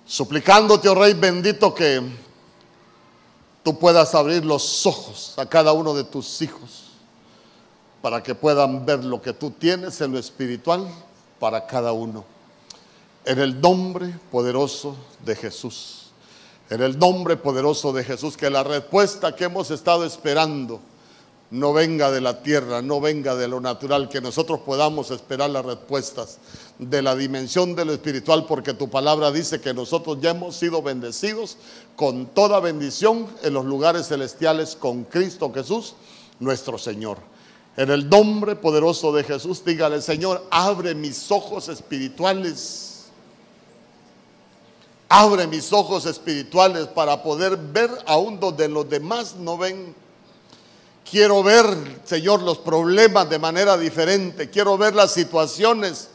[0.06, 2.00] suplicándote, oh Rey bendito, que
[3.62, 6.84] tú puedas abrir los ojos a cada uno de tus hijos
[8.00, 10.88] para que puedan ver lo que tú tienes en lo espiritual
[11.38, 12.24] para cada uno.
[13.26, 16.06] En el nombre poderoso de Jesús.
[16.70, 20.80] En el nombre poderoso de Jesús, que la respuesta que hemos estado esperando
[21.50, 25.64] no venga de la tierra, no venga de lo natural, que nosotros podamos esperar las
[25.64, 26.38] respuestas
[26.80, 30.82] de la dimensión de lo espiritual, porque tu palabra dice que nosotros ya hemos sido
[30.82, 31.58] bendecidos
[31.94, 35.94] con toda bendición en los lugares celestiales con Cristo Jesús,
[36.38, 37.18] nuestro Señor.
[37.76, 43.04] En el nombre poderoso de Jesús, dígale, Señor, abre mis ojos espirituales.
[45.08, 49.94] Abre mis ojos espirituales para poder ver aún donde los demás no ven
[51.10, 51.66] Quiero ver,
[52.04, 54.48] Señor, los problemas de manera diferente.
[54.48, 56.08] Quiero ver las situaciones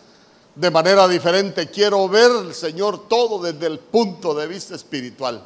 [0.55, 1.69] de manera diferente.
[1.69, 5.45] Quiero ver, Señor, todo desde el punto de vista espiritual.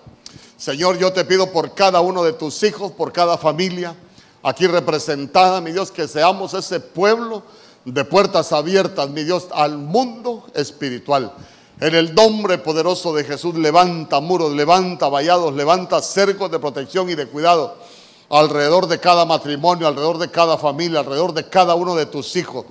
[0.58, 3.96] Señor, yo te pido por cada uno de tus hijos, por cada familia
[4.44, 7.44] aquí representada, mi Dios, que seamos ese pueblo
[7.86, 11.34] de puertas abiertas, mi Dios, al mundo espiritual.
[11.80, 17.16] En el nombre poderoso de Jesús, levanta muros, levanta vallados, levanta cercos de protección y
[17.16, 17.78] de cuidado
[18.30, 22.66] alrededor de cada matrimonio, alrededor de cada familia, alrededor de cada uno de tus hijos.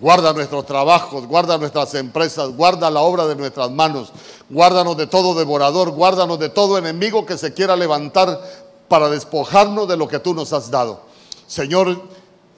[0.00, 4.12] Guarda nuestros trabajos, guarda nuestras empresas, guarda la obra de nuestras manos,
[4.50, 8.40] guárdanos de todo devorador, guárdanos de todo enemigo que se quiera levantar
[8.88, 11.02] para despojarnos de lo que tú nos has dado.
[11.46, 12.02] Señor,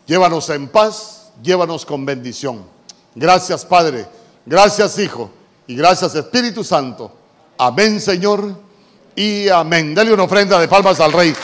[0.06, 2.64] llévanos en paz, llévanos con bendición.
[3.14, 4.06] Gracias Padre,
[4.44, 5.30] gracias Hijo
[5.66, 7.12] y gracias Espíritu Santo.
[7.58, 8.54] Amén Señor
[9.14, 9.94] y amén.
[9.94, 11.34] Dale una ofrenda de palmas al Rey.